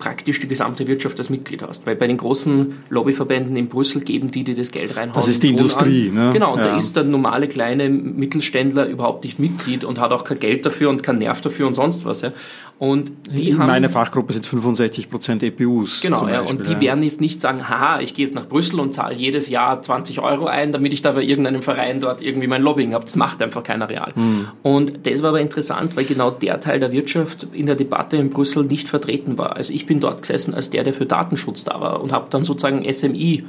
praktisch 0.00 0.40
die 0.40 0.48
gesamte 0.48 0.88
Wirtschaft 0.88 1.18
als 1.18 1.30
Mitglied 1.30 1.62
hast. 1.62 1.86
Weil 1.86 1.94
bei 1.94 2.08
den 2.08 2.16
großen 2.16 2.80
Lobbyverbänden 2.88 3.56
in 3.56 3.68
Brüssel 3.68 4.00
geben 4.00 4.32
die, 4.32 4.42
die 4.42 4.56
das 4.56 4.72
Geld 4.72 4.96
reinhauen. 4.96 5.14
Das 5.14 5.28
ist 5.28 5.42
die 5.44 5.50
Industrie, 5.50 6.08
an. 6.08 6.14
ne? 6.14 6.30
Genau, 6.32 6.54
und 6.54 6.58
ja. 6.58 6.68
da 6.68 6.76
ist 6.76 6.96
der 6.96 7.04
normale 7.04 7.46
kleine 7.46 7.88
Mittelständler 7.88 8.86
überhaupt 8.86 9.24
nicht 9.24 9.38
Mitglied 9.38 9.84
und 9.84 10.00
hat 10.00 10.10
auch 10.10 10.24
kein 10.24 10.40
Geld 10.40 10.66
dafür 10.66 10.90
und 10.90 11.04
keinen 11.04 11.18
Nerv 11.18 11.40
dafür 11.40 11.68
und 11.68 11.74
sonst 11.74 12.04
was. 12.04 12.22
Ja. 12.22 12.32
Und 12.80 13.12
die 13.30 13.50
in 13.50 13.58
haben, 13.58 13.66
meiner 13.66 13.90
Fachgruppe 13.90 14.32
sind 14.32 14.46
65 14.46 15.10
Prozent 15.10 15.42
EPUs. 15.42 16.00
Genau, 16.00 16.26
ja, 16.26 16.40
und 16.40 16.66
die 16.66 16.80
werden 16.80 17.02
jetzt 17.02 17.20
nicht 17.20 17.38
sagen, 17.38 17.68
haha, 17.68 18.00
ich 18.00 18.14
gehe 18.14 18.24
jetzt 18.24 18.34
nach 18.34 18.48
Brüssel 18.48 18.80
und 18.80 18.94
zahle 18.94 19.14
jedes 19.14 19.50
Jahr 19.50 19.82
20 19.82 20.20
Euro 20.20 20.46
ein, 20.46 20.72
damit 20.72 20.94
ich 20.94 21.02
da 21.02 21.12
bei 21.12 21.22
irgendeinem 21.22 21.60
Verein 21.60 22.00
dort 22.00 22.22
irgendwie 22.22 22.46
mein 22.46 22.62
Lobbying 22.62 22.94
habe. 22.94 23.04
Das 23.04 23.16
macht 23.16 23.42
einfach 23.42 23.62
keiner 23.64 23.90
real. 23.90 24.12
Mhm. 24.14 24.48
Und 24.62 25.06
das 25.06 25.22
war 25.22 25.28
aber 25.28 25.42
interessant, 25.42 25.94
weil 25.94 26.06
genau 26.06 26.30
der 26.30 26.58
Teil 26.58 26.80
der 26.80 26.90
Wirtschaft 26.90 27.48
in 27.52 27.66
der 27.66 27.74
Debatte 27.74 28.16
in 28.16 28.30
Brüssel 28.30 28.64
nicht 28.64 28.88
vertreten 28.88 29.36
war. 29.36 29.56
Also 29.56 29.74
ich 29.74 29.84
bin 29.84 30.00
dort 30.00 30.22
gesessen 30.22 30.54
als 30.54 30.70
der, 30.70 30.82
der 30.82 30.94
für 30.94 31.04
Datenschutz 31.04 31.64
da 31.64 31.82
war 31.82 32.02
und 32.02 32.12
habe 32.12 32.28
dann 32.30 32.44
sozusagen 32.44 32.90
SMI 32.90 33.44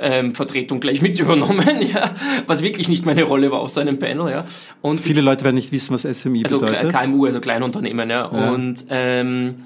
ähm, 0.00 0.34
Vertretung 0.34 0.80
gleich 0.80 1.02
mit 1.02 1.18
übernommen, 1.20 1.82
ja, 1.92 2.14
was 2.46 2.62
wirklich 2.62 2.88
nicht 2.88 3.06
meine 3.06 3.22
Rolle 3.24 3.50
war 3.50 3.60
auf 3.60 3.70
so 3.70 3.80
einem 3.80 3.98
Panel. 3.98 4.30
Ja. 4.30 4.44
Und 4.82 5.00
Viele 5.00 5.20
Leute 5.20 5.44
werden 5.44 5.56
nicht 5.56 5.72
wissen, 5.72 5.94
was 5.94 6.02
SMI 6.02 6.44
also 6.44 6.60
bedeutet. 6.60 6.92
KMU, 6.92 7.26
also 7.26 7.40
Kleinunternehmen. 7.40 8.10
Ja. 8.10 8.30
ja. 8.32 8.50
Und, 8.50 8.84
ähm, 8.90 9.64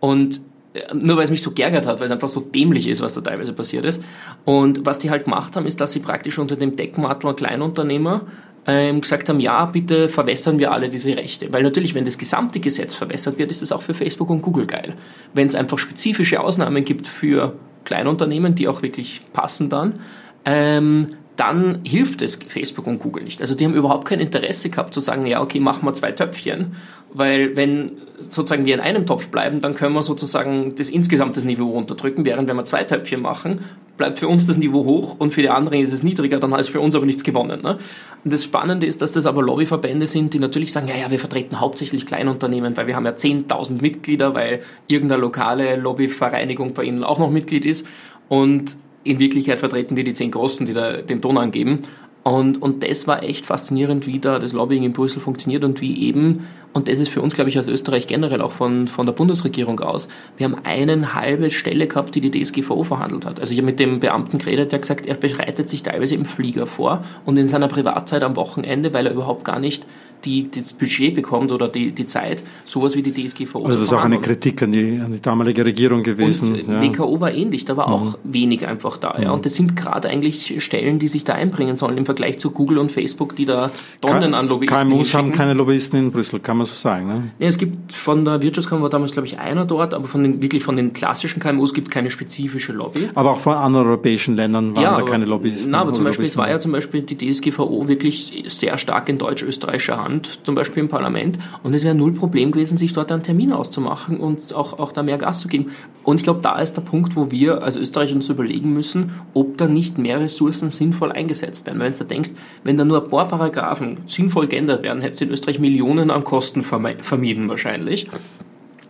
und 0.00 0.40
äh, 0.74 0.94
nur 0.94 1.16
weil 1.16 1.24
es 1.24 1.30
mich 1.30 1.42
so 1.42 1.52
geärgert 1.52 1.86
hat, 1.86 1.98
weil 1.98 2.06
es 2.06 2.12
einfach 2.12 2.28
so 2.28 2.40
dämlich 2.40 2.86
ist, 2.86 3.00
was 3.00 3.14
da 3.14 3.20
teilweise 3.20 3.52
passiert 3.52 3.84
ist. 3.84 4.02
Und 4.44 4.84
was 4.84 4.98
die 4.98 5.10
halt 5.10 5.24
gemacht 5.24 5.56
haben, 5.56 5.66
ist, 5.66 5.80
dass 5.80 5.92
sie 5.92 6.00
praktisch 6.00 6.38
unter 6.38 6.56
dem 6.56 6.76
Deckmantel 6.76 7.34
Kleinunternehmer 7.34 8.22
ähm, 8.66 9.00
gesagt 9.00 9.28
haben, 9.30 9.40
ja, 9.40 9.64
bitte 9.64 10.08
verwässern 10.10 10.58
wir 10.58 10.72
alle 10.72 10.90
diese 10.90 11.16
Rechte. 11.16 11.50
Weil 11.52 11.62
natürlich, 11.62 11.94
wenn 11.94 12.04
das 12.04 12.18
gesamte 12.18 12.60
Gesetz 12.60 12.94
verwässert 12.94 13.38
wird, 13.38 13.50
ist 13.50 13.62
es 13.62 13.72
auch 13.72 13.80
für 13.80 13.94
Facebook 13.94 14.28
und 14.28 14.42
Google 14.42 14.66
geil. 14.66 14.94
Wenn 15.32 15.46
es 15.46 15.54
einfach 15.54 15.78
spezifische 15.78 16.40
Ausnahmen 16.40 16.84
gibt 16.84 17.06
für 17.06 17.54
Kleinunternehmen, 17.88 18.54
die 18.54 18.68
auch 18.68 18.82
wirklich 18.82 19.22
passen 19.32 19.70
dann, 19.70 20.00
ähm, 20.44 21.14
dann 21.36 21.80
hilft 21.84 22.20
es 22.20 22.36
Facebook 22.36 22.86
und 22.86 22.98
Google 22.98 23.24
nicht. 23.24 23.40
Also 23.40 23.54
die 23.54 23.64
haben 23.64 23.74
überhaupt 23.74 24.06
kein 24.06 24.20
Interesse 24.20 24.68
gehabt 24.68 24.92
zu 24.92 25.00
sagen, 25.00 25.24
ja, 25.24 25.40
okay, 25.40 25.58
machen 25.58 25.86
wir 25.86 25.94
zwei 25.94 26.12
Töpfchen, 26.12 26.76
weil 27.14 27.56
wenn 27.56 27.92
sozusagen 28.18 28.66
wir 28.66 28.74
in 28.74 28.80
einem 28.80 29.06
Topf 29.06 29.28
bleiben, 29.28 29.60
dann 29.60 29.74
können 29.74 29.94
wir 29.94 30.02
sozusagen 30.02 30.74
das 30.74 30.90
insgesamt 30.90 31.36
das 31.36 31.44
Niveau 31.44 31.70
runterdrücken, 31.70 32.24
während 32.24 32.48
wenn 32.48 32.56
wir 32.56 32.64
zwei 32.64 32.84
Töpfchen 32.84 33.22
machen, 33.22 33.60
bleibt 33.98 34.18
für 34.18 34.28
uns 34.28 34.46
das 34.46 34.56
Niveau 34.56 34.84
hoch 34.84 35.16
und 35.18 35.34
für 35.34 35.42
die 35.42 35.50
anderen 35.50 35.80
ist 35.80 35.92
es 35.92 36.02
niedriger, 36.02 36.40
dann 36.40 36.54
heißt 36.54 36.70
für 36.70 36.80
uns 36.80 36.94
aber 36.94 37.04
nichts 37.04 37.22
gewonnen. 37.22 37.60
Ne? 37.62 37.78
Und 38.24 38.32
das 38.32 38.44
Spannende 38.44 38.86
ist, 38.86 39.02
dass 39.02 39.12
das 39.12 39.26
aber 39.26 39.42
Lobbyverbände 39.42 40.06
sind, 40.06 40.32
die 40.32 40.38
natürlich 40.38 40.72
sagen, 40.72 40.88
ja, 40.88 40.94
ja, 40.96 41.10
wir 41.10 41.18
vertreten 41.18 41.60
hauptsächlich 41.60 42.06
Kleinunternehmen, 42.06 42.76
weil 42.76 42.86
wir 42.86 42.96
haben 42.96 43.04
ja 43.04 43.12
10.000 43.12 43.82
Mitglieder, 43.82 44.34
weil 44.34 44.62
irgendeine 44.86 45.20
lokale 45.20 45.76
Lobbyvereinigung 45.76 46.72
bei 46.72 46.84
ihnen 46.84 47.04
auch 47.04 47.18
noch 47.18 47.30
Mitglied 47.30 47.66
ist 47.66 47.86
und 48.28 48.76
in 49.04 49.20
Wirklichkeit 49.20 49.60
vertreten 49.60 49.94
die 49.94 50.04
die 50.04 50.14
zehn 50.14 50.30
Großen, 50.30 50.66
die 50.66 50.72
da 50.72 50.98
den 50.98 51.20
Ton 51.20 51.38
angeben. 51.38 51.80
Und, 52.28 52.60
und 52.60 52.84
das 52.84 53.06
war 53.06 53.22
echt 53.22 53.46
faszinierend, 53.46 54.06
wie 54.06 54.18
da 54.18 54.38
das 54.38 54.52
Lobbying 54.52 54.82
in 54.82 54.92
Brüssel 54.92 55.18
funktioniert 55.18 55.64
und 55.64 55.80
wie 55.80 55.98
eben, 56.06 56.46
und 56.74 56.86
das 56.88 56.98
ist 56.98 57.08
für 57.08 57.22
uns, 57.22 57.34
glaube 57.34 57.48
ich, 57.48 57.58
aus 57.58 57.68
Österreich 57.68 58.06
generell 58.06 58.42
auch 58.42 58.52
von, 58.52 58.86
von 58.86 59.06
der 59.06 59.14
Bundesregierung 59.14 59.80
aus, 59.80 60.08
wir 60.36 60.44
haben 60.44 60.56
eine 60.62 61.14
halbe 61.14 61.50
Stelle 61.50 61.86
gehabt, 61.86 62.14
die 62.14 62.20
die 62.20 62.30
DSGVO 62.30 62.84
verhandelt 62.84 63.24
hat. 63.24 63.40
Also 63.40 63.54
ich 63.54 63.58
habe 63.58 63.64
mit 63.64 63.80
dem 63.80 64.00
Beamten 64.00 64.36
geredet, 64.36 64.72
der 64.72 64.80
gesagt, 64.80 65.06
er 65.06 65.14
bereitet 65.14 65.70
sich 65.70 65.82
teilweise 65.82 66.16
im 66.16 66.26
Flieger 66.26 66.66
vor 66.66 67.02
und 67.24 67.38
in 67.38 67.48
seiner 67.48 67.68
Privatzeit 67.68 68.22
am 68.22 68.36
Wochenende, 68.36 68.92
weil 68.92 69.06
er 69.06 69.12
überhaupt 69.12 69.46
gar 69.46 69.58
nicht 69.58 69.86
die 70.24 70.50
das 70.50 70.72
Budget 70.72 71.14
bekommt 71.14 71.52
oder 71.52 71.68
die, 71.68 71.92
die 71.92 72.06
Zeit, 72.06 72.42
sowas 72.64 72.94
wie 72.96 73.02
die 73.02 73.12
DSGVO 73.12 73.64
Also 73.64 73.78
das 73.78 73.88
ist 73.88 73.92
auch 73.92 74.04
eine 74.04 74.20
Kritik 74.20 74.62
an 74.62 74.72
die, 74.72 75.00
an 75.04 75.12
die 75.12 75.20
damalige 75.20 75.64
Regierung 75.64 76.02
gewesen. 76.02 76.54
Und 76.54 76.68
ja. 76.68 76.82
WKO 76.82 77.20
war 77.20 77.32
ähnlich, 77.32 77.64
da 77.64 77.76
war 77.76 77.88
mhm. 77.88 77.94
auch 77.94 78.18
wenig 78.24 78.66
einfach 78.66 78.96
da. 78.96 79.16
Ja. 79.18 79.28
Mhm. 79.28 79.34
Und 79.34 79.46
das 79.46 79.54
sind 79.54 79.76
gerade 79.76 80.08
eigentlich 80.08 80.62
Stellen, 80.62 80.98
die 80.98 81.08
sich 81.08 81.24
da 81.24 81.34
einbringen 81.34 81.76
sollen 81.76 81.96
im 81.96 82.06
Vergleich 82.06 82.38
zu 82.38 82.50
Google 82.50 82.78
und 82.78 82.92
Facebook, 82.92 83.36
die 83.36 83.44
da 83.44 83.70
Tonnen 84.00 84.34
an 84.34 84.48
Lobbyisten 84.48 84.90
KMUs 84.90 85.14
haben 85.14 85.32
keine 85.32 85.54
Lobbyisten 85.54 85.98
in 85.98 86.12
Brüssel, 86.12 86.40
kann 86.40 86.56
man 86.56 86.66
so 86.66 86.74
sagen. 86.74 87.06
Ne? 87.06 87.30
Ja, 87.38 87.48
es 87.48 87.58
gibt 87.58 87.92
von 87.92 88.24
der 88.24 88.42
Wirtschaftskammer 88.42 88.88
damals, 88.88 89.12
glaube 89.12 89.26
ich, 89.26 89.38
einer 89.38 89.64
dort, 89.64 89.94
aber 89.94 90.06
von 90.06 90.22
den, 90.22 90.42
wirklich 90.42 90.62
von 90.62 90.76
den 90.76 90.92
klassischen 90.92 91.40
KMUs 91.40 91.74
gibt 91.74 91.88
es 91.88 91.94
keine 91.94 92.10
spezifische 92.10 92.72
Lobby. 92.72 93.08
Aber 93.14 93.32
auch 93.32 93.38
von 93.38 93.54
anderen 93.54 93.86
europäischen 93.86 94.36
Ländern 94.36 94.74
waren 94.74 94.82
ja, 94.82 94.96
da 94.96 95.02
keine 95.02 95.24
Lobbyisten. 95.24 95.72
Nein, 95.72 95.80
aber 95.80 95.94
zum 95.94 96.04
Beispiel, 96.04 96.26
es 96.26 96.36
war 96.36 96.48
ja 96.48 96.58
zum 96.58 96.72
Beispiel 96.72 97.02
die 97.02 97.16
DSGVO 97.16 97.88
wirklich 97.88 98.44
sehr 98.48 98.78
stark 98.78 99.08
in 99.08 99.18
deutsch-österreichischer 99.18 100.02
Hand, 100.02 100.07
zum 100.44 100.54
Beispiel 100.54 100.82
im 100.82 100.88
Parlament. 100.88 101.38
Und 101.62 101.74
es 101.74 101.84
wäre 101.84 101.94
null 101.94 102.12
Problem 102.12 102.52
gewesen, 102.52 102.78
sich 102.78 102.92
dort 102.92 103.12
einen 103.12 103.22
Termin 103.22 103.52
auszumachen 103.52 104.18
und 104.18 104.54
auch, 104.54 104.78
auch 104.78 104.92
da 104.92 105.02
mehr 105.02 105.18
Gas 105.18 105.40
zu 105.40 105.48
geben. 105.48 105.72
Und 106.04 106.16
ich 106.16 106.22
glaube, 106.22 106.40
da 106.40 106.58
ist 106.58 106.74
der 106.74 106.82
Punkt, 106.82 107.16
wo 107.16 107.30
wir 107.30 107.62
als 107.62 107.76
Österreich 107.76 108.14
uns 108.14 108.28
überlegen 108.28 108.72
müssen, 108.72 109.12
ob 109.34 109.58
da 109.58 109.68
nicht 109.68 109.98
mehr 109.98 110.20
Ressourcen 110.20 110.70
sinnvoll 110.70 111.12
eingesetzt 111.12 111.66
werden. 111.66 111.78
Weil 111.80 111.90
wenn 111.92 111.98
du 111.98 112.04
denkst, 112.04 112.30
wenn 112.64 112.76
da 112.76 112.84
nur 112.84 113.02
ein 113.04 113.10
paar 113.10 113.28
Paragraphen 113.28 113.98
sinnvoll 114.06 114.46
geändert 114.46 114.82
werden, 114.82 115.02
hättest 115.02 115.20
du 115.20 115.26
in 115.26 115.30
Österreich 115.30 115.58
Millionen 115.58 116.10
an 116.10 116.24
Kosten 116.24 116.62
vermieden 116.62 117.48
wahrscheinlich. 117.48 118.08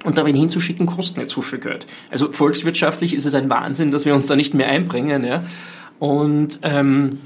Und 0.04 0.16
da 0.16 0.24
wen 0.24 0.36
hinzuschicken, 0.36 0.86
kostet 0.86 1.18
nicht 1.18 1.30
so 1.30 1.42
viel 1.42 1.58
Geld. 1.58 1.86
Also 2.10 2.30
volkswirtschaftlich 2.30 3.14
ist 3.14 3.26
es 3.26 3.34
ein 3.34 3.50
Wahnsinn, 3.50 3.90
dass 3.90 4.04
wir 4.04 4.14
uns 4.14 4.26
da 4.26 4.36
nicht 4.36 4.54
mehr 4.54 4.68
einbringen. 4.68 5.24
Ja? 5.24 5.42
Und 5.98 6.60
ähm, 6.62 7.18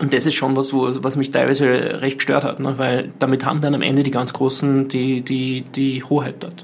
und 0.00 0.12
das 0.12 0.26
ist 0.26 0.34
schon 0.34 0.56
was, 0.56 0.72
wo, 0.72 0.88
was 1.02 1.16
mich 1.16 1.30
teilweise 1.30 2.00
recht 2.00 2.18
gestört 2.18 2.44
hat, 2.44 2.60
ne? 2.60 2.74
weil 2.78 3.12
damit 3.18 3.44
haben 3.44 3.60
dann 3.60 3.74
am 3.74 3.82
Ende 3.82 4.02
die 4.02 4.10
ganz 4.10 4.32
Großen 4.32 4.88
die, 4.88 5.22
die, 5.22 5.62
die 5.62 6.02
Hoheit 6.04 6.36
dort. 6.40 6.62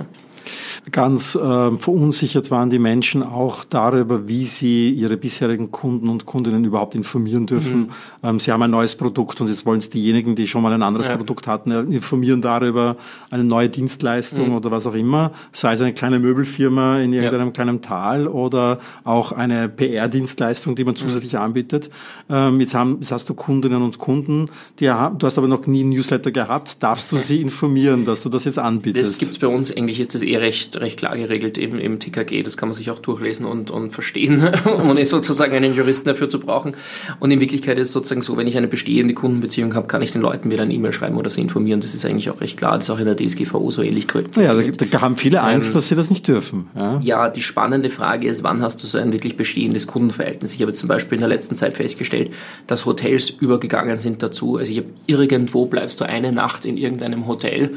Ganz 0.92 1.34
äh, 1.34 1.38
verunsichert 1.38 2.50
waren 2.50 2.68
die 2.68 2.78
Menschen 2.78 3.22
auch 3.22 3.64
darüber, 3.64 4.28
wie 4.28 4.44
sie 4.44 4.90
ihre 4.90 5.16
bisherigen 5.16 5.70
Kunden 5.70 6.10
und 6.10 6.26
Kundinnen 6.26 6.62
überhaupt 6.64 6.94
informieren 6.94 7.46
dürfen. 7.46 7.78
Mhm. 7.78 7.88
Ähm, 8.22 8.40
sie 8.40 8.52
haben 8.52 8.62
ein 8.62 8.70
neues 8.70 8.94
Produkt 8.94 9.40
und 9.40 9.48
jetzt 9.48 9.64
wollen 9.64 9.78
es 9.78 9.88
diejenigen, 9.88 10.36
die 10.36 10.46
schon 10.46 10.62
mal 10.62 10.72
ein 10.74 10.82
anderes 10.82 11.06
ja. 11.06 11.16
Produkt 11.16 11.46
hatten, 11.46 11.70
informieren 11.90 12.42
darüber, 12.42 12.96
eine 13.30 13.44
neue 13.44 13.70
Dienstleistung 13.70 14.48
mhm. 14.48 14.56
oder 14.56 14.70
was 14.70 14.86
auch 14.86 14.92
immer, 14.94 15.32
sei 15.52 15.72
es 15.72 15.80
eine 15.80 15.94
kleine 15.94 16.18
Möbelfirma 16.18 16.98
in 16.98 17.14
irgendeinem 17.14 17.46
ja. 17.46 17.52
kleinen 17.52 17.80
Tal 17.80 18.28
oder 18.28 18.78
auch 19.04 19.32
eine 19.32 19.70
PR-Dienstleistung, 19.70 20.74
die 20.74 20.84
man 20.84 20.96
zusätzlich 20.96 21.32
mhm. 21.32 21.40
anbietet. 21.40 21.88
Ähm, 22.28 22.60
jetzt, 22.60 22.74
haben, 22.74 22.98
jetzt 23.00 23.10
hast 23.10 23.30
du 23.30 23.34
Kundinnen 23.34 23.80
und 23.80 23.96
Kunden, 23.96 24.50
die, 24.80 24.84
du 24.84 25.26
hast 25.26 25.38
aber 25.38 25.48
noch 25.48 25.66
nie 25.66 25.82
ein 25.82 25.88
Newsletter 25.88 26.30
gehabt. 26.30 26.82
Darfst 26.82 27.10
du 27.10 27.16
sie 27.16 27.40
informieren, 27.40 28.04
dass 28.04 28.22
du 28.22 28.28
das 28.28 28.44
jetzt 28.44 28.58
anbietest? 28.58 29.12
Das 29.12 29.18
gibt's 29.18 29.38
bei 29.38 29.46
uns, 29.46 29.74
eigentlich 29.74 29.98
ist 29.98 30.14
das 30.14 30.20
eh 30.20 30.36
recht 30.36 30.73
recht, 30.80 30.98
klar 30.98 31.16
geregelt 31.16 31.58
eben 31.58 31.78
im 31.78 31.98
TKG. 31.98 32.42
Das 32.42 32.56
kann 32.56 32.68
man 32.68 32.74
sich 32.74 32.90
auch 32.90 32.98
durchlesen 32.98 33.46
und, 33.46 33.70
und 33.70 33.90
verstehen, 33.90 34.48
ohne 34.82 35.04
sozusagen 35.04 35.54
einen 35.54 35.74
Juristen 35.74 36.08
dafür 36.08 36.28
zu 36.28 36.40
brauchen. 36.40 36.74
Und 37.20 37.30
in 37.30 37.40
Wirklichkeit 37.40 37.78
ist 37.78 37.88
es 37.88 37.92
sozusagen 37.92 38.22
so, 38.22 38.36
wenn 38.36 38.46
ich 38.46 38.56
eine 38.56 38.68
bestehende 38.68 39.14
Kundenbeziehung 39.14 39.74
habe, 39.74 39.86
kann 39.86 40.02
ich 40.02 40.12
den 40.12 40.22
Leuten 40.22 40.50
wieder 40.50 40.62
ein 40.62 40.70
E-Mail 40.70 40.92
schreiben 40.92 41.16
oder 41.16 41.30
sie 41.30 41.40
informieren. 41.40 41.80
Das 41.80 41.94
ist 41.94 42.04
eigentlich 42.04 42.30
auch 42.30 42.40
recht 42.40 42.56
klar. 42.56 42.74
Das 42.74 42.84
ist 42.84 42.90
auch 42.90 42.98
in 42.98 43.06
der 43.06 43.16
DSGVO 43.16 43.70
so 43.70 43.82
ähnlich 43.82 44.06
geregelt. 44.08 44.36
Ja, 44.36 44.54
da, 44.54 44.84
da, 44.84 45.00
haben 45.00 45.16
viele 45.16 45.40
Angst, 45.40 45.70
ähm, 45.70 45.74
dass 45.74 45.88
sie 45.88 45.94
das 45.94 46.10
nicht 46.10 46.26
dürfen. 46.28 46.68
Ja. 46.78 47.00
ja, 47.02 47.28
die 47.28 47.42
spannende 47.42 47.90
Frage 47.90 48.28
ist, 48.28 48.42
wann 48.42 48.62
hast 48.62 48.82
du 48.82 48.86
so 48.86 48.98
ein 48.98 49.12
wirklich 49.12 49.36
bestehendes 49.36 49.86
Kundenverhältnis? 49.86 50.54
Ich 50.54 50.62
habe 50.62 50.72
zum 50.72 50.88
Beispiel 50.88 51.16
in 51.16 51.20
der 51.20 51.28
letzten 51.28 51.56
Zeit 51.56 51.76
festgestellt, 51.76 52.32
dass 52.66 52.86
Hotels 52.86 53.30
übergegangen 53.30 53.98
sind 53.98 54.22
dazu. 54.22 54.56
Also 54.56 54.72
ich 54.72 54.78
habe 54.78 54.88
irgendwo 55.06 55.66
bleibst 55.66 56.00
du 56.00 56.04
eine 56.04 56.32
Nacht 56.32 56.64
in 56.64 56.76
irgendeinem 56.76 57.26
Hotel 57.26 57.72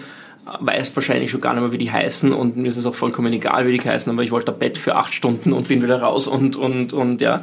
weißt 0.59 0.95
wahrscheinlich 0.95 1.31
schon 1.31 1.41
gar 1.41 1.53
nicht 1.53 1.61
mehr, 1.61 1.71
wie 1.71 1.77
die 1.77 1.91
heißen 1.91 2.31
und 2.33 2.57
mir 2.57 2.67
ist 2.67 2.77
es 2.77 2.85
auch 2.85 2.95
vollkommen 2.95 3.33
egal, 3.33 3.67
wie 3.67 3.77
die 3.77 3.83
heißen, 3.83 4.11
aber 4.11 4.23
ich 4.23 4.31
wollte 4.31 4.51
ein 4.51 4.59
Bett 4.59 4.77
für 4.77 4.95
acht 4.95 5.13
Stunden 5.13 5.53
und 5.53 5.67
bin 5.67 5.81
wieder 5.81 6.01
raus 6.01 6.27
und, 6.27 6.55
und, 6.55 6.93
und 6.93 7.21
ja. 7.21 7.41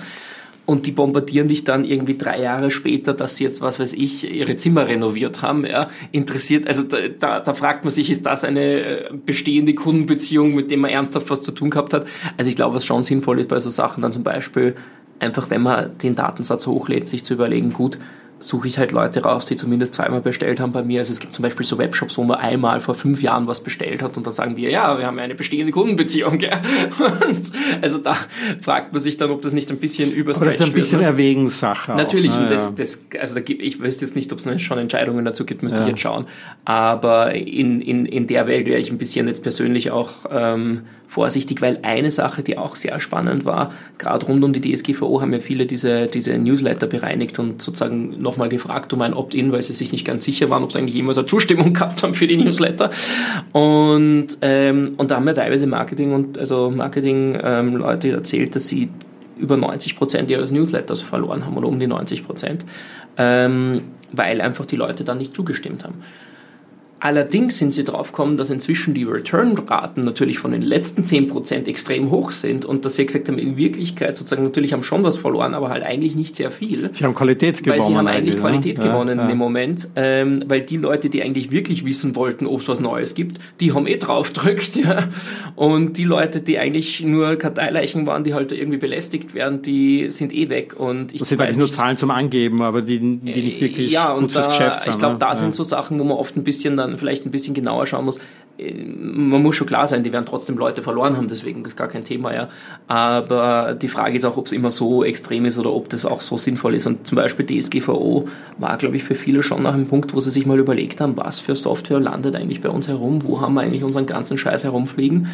Und 0.66 0.86
die 0.86 0.92
bombardieren 0.92 1.48
dich 1.48 1.64
dann 1.64 1.84
irgendwie 1.84 2.16
drei 2.16 2.40
Jahre 2.40 2.70
später, 2.70 3.12
dass 3.12 3.36
sie 3.36 3.44
jetzt, 3.44 3.60
was 3.60 3.78
weiß 3.78 3.92
ich, 3.92 4.30
ihre 4.30 4.56
Zimmer 4.56 4.88
renoviert 4.88 5.42
haben, 5.42 5.66
ja. 5.66 5.90
Interessiert, 6.10 6.66
also 6.66 6.82
da, 6.84 6.96
da, 7.08 7.40
da 7.40 7.52
fragt 7.52 7.84
man 7.84 7.90
sich, 7.90 8.10
ist 8.10 8.24
das 8.24 8.44
eine 8.44 8.62
äh, 8.62 9.10
bestehende 9.26 9.74
Kundenbeziehung, 9.74 10.54
mit 10.54 10.70
dem 10.70 10.80
man 10.80 10.90
ernsthaft 10.90 11.28
was 11.28 11.42
zu 11.42 11.52
tun 11.52 11.68
gehabt 11.68 11.92
hat? 11.92 12.06
Also 12.38 12.48
ich 12.48 12.56
glaube, 12.56 12.76
was 12.76 12.86
schon 12.86 13.02
sinnvoll 13.02 13.40
ist 13.40 13.50
bei 13.50 13.58
so 13.58 13.68
Sachen 13.68 14.00
dann 14.00 14.12
zum 14.14 14.22
Beispiel, 14.22 14.74
einfach 15.18 15.50
wenn 15.50 15.62
man 15.62 15.98
den 15.98 16.14
Datensatz 16.14 16.66
hochlädt, 16.66 17.08
sich 17.08 17.24
zu 17.24 17.34
überlegen, 17.34 17.72
gut, 17.74 17.98
suche 18.48 18.68
ich 18.68 18.78
halt 18.78 18.92
Leute 18.92 19.22
raus, 19.22 19.46
die 19.46 19.56
zumindest 19.56 19.94
zweimal 19.94 20.20
bestellt 20.20 20.60
haben 20.60 20.72
bei 20.72 20.82
mir. 20.82 21.00
Also 21.00 21.12
es 21.12 21.20
gibt 21.20 21.32
zum 21.32 21.42
Beispiel 21.42 21.66
so 21.66 21.78
Webshops, 21.78 22.16
wo 22.18 22.24
man 22.24 22.38
einmal 22.38 22.80
vor 22.80 22.94
fünf 22.94 23.22
Jahren 23.22 23.46
was 23.46 23.62
bestellt 23.62 24.02
hat 24.02 24.16
und 24.16 24.26
dann 24.26 24.32
sagen 24.32 24.54
die, 24.54 24.62
ja, 24.62 24.98
wir 24.98 25.06
haben 25.06 25.18
eine 25.18 25.34
bestehende 25.34 25.72
Kundenbeziehung. 25.72 26.38
Gell? 26.38 26.50
Und 26.98 27.52
also 27.80 27.98
da 27.98 28.16
fragt 28.60 28.92
man 28.92 29.02
sich 29.02 29.16
dann, 29.16 29.30
ob 29.30 29.42
das 29.42 29.52
nicht 29.52 29.70
ein 29.70 29.78
bisschen 29.78 30.12
überstretcht 30.12 30.42
Aber 30.42 30.50
das 30.50 30.60
ist 30.60 30.66
ein 30.66 30.72
bisschen 30.72 31.00
wird. 31.00 31.10
Erwägungssache. 31.10 31.92
Natürlich, 31.92 32.32
auch, 32.32 32.40
ne? 32.40 32.46
das, 32.48 32.74
das, 32.74 33.04
also 33.18 33.34
da 33.34 33.40
gibt, 33.40 33.62
ich 33.62 33.80
wüsste 33.80 34.04
jetzt 34.04 34.14
nicht, 34.14 34.32
ob 34.32 34.38
es 34.38 34.62
schon 34.62 34.78
Entscheidungen 34.78 35.24
dazu 35.24 35.44
gibt, 35.44 35.62
müsste 35.62 35.78
ja. 35.78 35.84
ich 35.84 35.90
jetzt 35.90 36.00
schauen. 36.00 36.26
Aber 36.64 37.34
in, 37.34 37.80
in, 37.80 38.06
in 38.06 38.26
der 38.26 38.46
Welt 38.46 38.66
wäre 38.66 38.78
ich 38.78 38.90
ein 38.90 38.98
bisschen 38.98 39.26
jetzt 39.26 39.42
persönlich 39.42 39.90
auch 39.90 40.10
ähm, 40.30 40.82
vorsichtig, 41.14 41.62
weil 41.62 41.78
eine 41.82 42.10
Sache, 42.10 42.42
die 42.42 42.58
auch 42.58 42.76
sehr 42.76 43.00
spannend 43.00 43.46
war, 43.46 43.72
gerade 43.96 44.26
rund 44.26 44.44
um 44.44 44.52
die 44.52 44.60
DSGVO 44.60 45.22
haben 45.22 45.32
ja 45.32 45.38
viele 45.38 45.64
diese, 45.64 46.08
diese 46.08 46.36
Newsletter 46.36 46.86
bereinigt 46.86 47.38
und 47.38 47.62
sozusagen 47.62 48.20
noch 48.20 48.34
nochmal 48.34 48.48
gefragt 48.48 48.92
um 48.92 49.00
ein 49.02 49.14
Opt-in, 49.14 49.52
weil 49.52 49.62
sie 49.62 49.72
sich 49.72 49.92
nicht 49.92 50.04
ganz 50.04 50.24
sicher 50.24 50.50
waren, 50.50 50.64
ob 50.64 50.72
sie 50.72 50.78
eigentlich 50.78 50.96
jemals 50.96 51.18
eine 51.18 51.26
Zustimmung 51.26 51.72
gehabt 51.72 52.02
haben 52.02 52.14
für 52.14 52.26
die 52.26 52.36
Newsletter. 52.36 52.90
Und, 53.52 54.28
ähm, 54.42 54.94
und 54.96 55.10
da 55.10 55.16
haben 55.16 55.24
mir 55.24 55.34
teilweise 55.34 55.66
Marketing 55.66 56.12
und 56.12 56.36
also 56.36 56.70
Marketing-Leute 56.70 58.08
ähm, 58.08 58.14
erzählt, 58.14 58.56
dass 58.56 58.66
sie 58.66 58.88
über 59.38 59.56
90 59.56 59.96
Prozent 59.96 60.30
ihres 60.30 60.50
Newsletters 60.50 61.00
verloren 61.00 61.44
haben 61.44 61.56
oder 61.56 61.68
um 61.68 61.78
die 61.78 61.86
90 61.86 62.24
Prozent, 62.24 62.64
ähm, 63.16 63.82
weil 64.12 64.40
einfach 64.40 64.64
die 64.64 64.76
Leute 64.76 65.04
dann 65.04 65.18
nicht 65.18 65.34
zugestimmt 65.34 65.84
haben. 65.84 66.02
Allerdings 67.04 67.58
sind 67.58 67.74
sie 67.74 67.84
drauf 67.84 68.12
gekommen, 68.12 68.38
dass 68.38 68.48
inzwischen 68.48 68.94
die 68.94 69.04
Return-Raten 69.04 70.00
natürlich 70.00 70.38
von 70.38 70.52
den 70.52 70.62
letzten 70.62 71.02
10% 71.02 71.66
extrem 71.66 72.10
hoch 72.10 72.30
sind 72.30 72.64
und 72.64 72.86
dass 72.86 72.96
sie 72.96 73.04
gesagt 73.04 73.28
haben, 73.28 73.36
in 73.36 73.58
Wirklichkeit 73.58 74.16
sozusagen 74.16 74.42
natürlich 74.42 74.72
haben 74.72 74.82
schon 74.82 75.02
was 75.02 75.18
verloren, 75.18 75.52
aber 75.52 75.68
halt 75.68 75.84
eigentlich 75.84 76.16
nicht 76.16 76.34
sehr 76.34 76.50
viel. 76.50 76.88
Sie 76.94 77.04
haben 77.04 77.14
Qualität 77.14 77.62
gewonnen. 77.62 77.78
Weil 77.78 77.86
sie 77.86 77.94
haben 77.94 78.06
eigentlich 78.06 78.38
Qualität 78.38 78.78
ne? 78.78 78.84
gewonnen 78.84 79.18
ja, 79.18 79.24
in 79.24 79.28
dem 79.28 79.36
Moment, 79.36 79.90
ähm, 79.96 80.44
weil 80.48 80.62
die 80.62 80.78
Leute, 80.78 81.10
die 81.10 81.22
eigentlich 81.22 81.50
wirklich 81.50 81.84
wissen 81.84 82.16
wollten, 82.16 82.46
ob 82.46 82.60
es 82.60 82.68
was 82.68 82.80
Neues 82.80 83.14
gibt, 83.14 83.38
die 83.60 83.74
haben 83.74 83.86
eh 83.86 83.98
drauf 83.98 84.32
gedrückt, 84.32 84.74
ja. 84.76 85.10
Und 85.56 85.98
die 85.98 86.04
Leute, 86.04 86.40
die 86.40 86.58
eigentlich 86.58 87.02
nur 87.02 87.36
Karteileichen 87.36 88.06
waren, 88.06 88.24
die 88.24 88.32
halt 88.32 88.50
irgendwie 88.50 88.78
belästigt 88.78 89.34
werden, 89.34 89.60
die 89.60 90.06
sind 90.08 90.32
eh 90.32 90.48
weg. 90.48 90.80
Und 90.80 91.12
ich 91.12 91.18
das 91.18 91.28
sind 91.28 91.38
eigentlich 91.42 91.58
nur 91.58 91.68
Zahlen 91.68 91.98
zum 91.98 92.10
Angeben, 92.10 92.62
aber 92.62 92.80
die, 92.80 92.98
die 92.98 93.42
nicht 93.42 93.60
wirklich 93.60 93.92
ja, 93.92 94.14
gut 94.14 94.32
fürs 94.32 94.46
da, 94.46 94.52
Geschäft 94.52 94.80
sind. 94.80 94.94
Ich 94.94 94.98
glaube, 94.98 95.18
da 95.18 95.28
ja. 95.28 95.36
sind 95.36 95.54
so 95.54 95.64
Sachen, 95.64 95.98
wo 95.98 96.04
man 96.04 96.16
oft 96.16 96.34
ein 96.38 96.44
bisschen 96.44 96.78
dann 96.78 96.93
vielleicht 96.98 97.26
ein 97.26 97.30
bisschen 97.30 97.54
genauer 97.54 97.86
schauen 97.86 98.04
muss. 98.04 98.18
Äh, 98.58 98.72
man 98.74 99.42
muss 99.42 99.56
schon 99.56 99.66
klar 99.66 99.86
sein, 99.86 100.02
die 100.02 100.12
werden 100.12 100.26
trotzdem 100.26 100.56
Leute 100.56 100.82
verloren 100.82 101.16
haben, 101.16 101.28
deswegen 101.28 101.64
ist 101.64 101.76
gar 101.76 101.88
kein 101.88 102.04
Thema, 102.04 102.34
ja. 102.34 102.48
Aber 102.86 103.74
die 103.74 103.88
Frage 103.88 104.16
ist 104.16 104.24
auch, 104.24 104.36
ob 104.36 104.46
es 104.46 104.52
immer 104.52 104.70
so 104.70 105.04
extrem 105.04 105.44
ist 105.44 105.58
oder 105.58 105.72
ob 105.72 105.88
das 105.88 106.04
auch 106.04 106.20
so 106.20 106.36
sinnvoll 106.36 106.74
ist. 106.74 106.86
Und 106.86 107.06
zum 107.06 107.16
Beispiel 107.16 107.46
DSGVO 107.46 108.28
war, 108.58 108.76
glaube 108.76 108.96
ich, 108.96 109.04
für 109.04 109.14
viele 109.14 109.42
schon 109.42 109.62
nach 109.62 109.74
einem 109.74 109.86
Punkt, 109.86 110.14
wo 110.14 110.20
sie 110.20 110.30
sich 110.30 110.46
mal 110.46 110.58
überlegt 110.58 111.00
haben, 111.00 111.16
was 111.16 111.40
für 111.40 111.54
Software 111.54 112.00
landet 112.00 112.36
eigentlich 112.36 112.60
bei 112.60 112.70
uns 112.70 112.88
herum, 112.88 113.24
wo 113.24 113.40
haben 113.40 113.54
wir 113.54 113.62
eigentlich 113.62 113.84
unseren 113.84 114.06
ganzen 114.06 114.38
Scheiß 114.38 114.64
herumfliegen. 114.64 115.28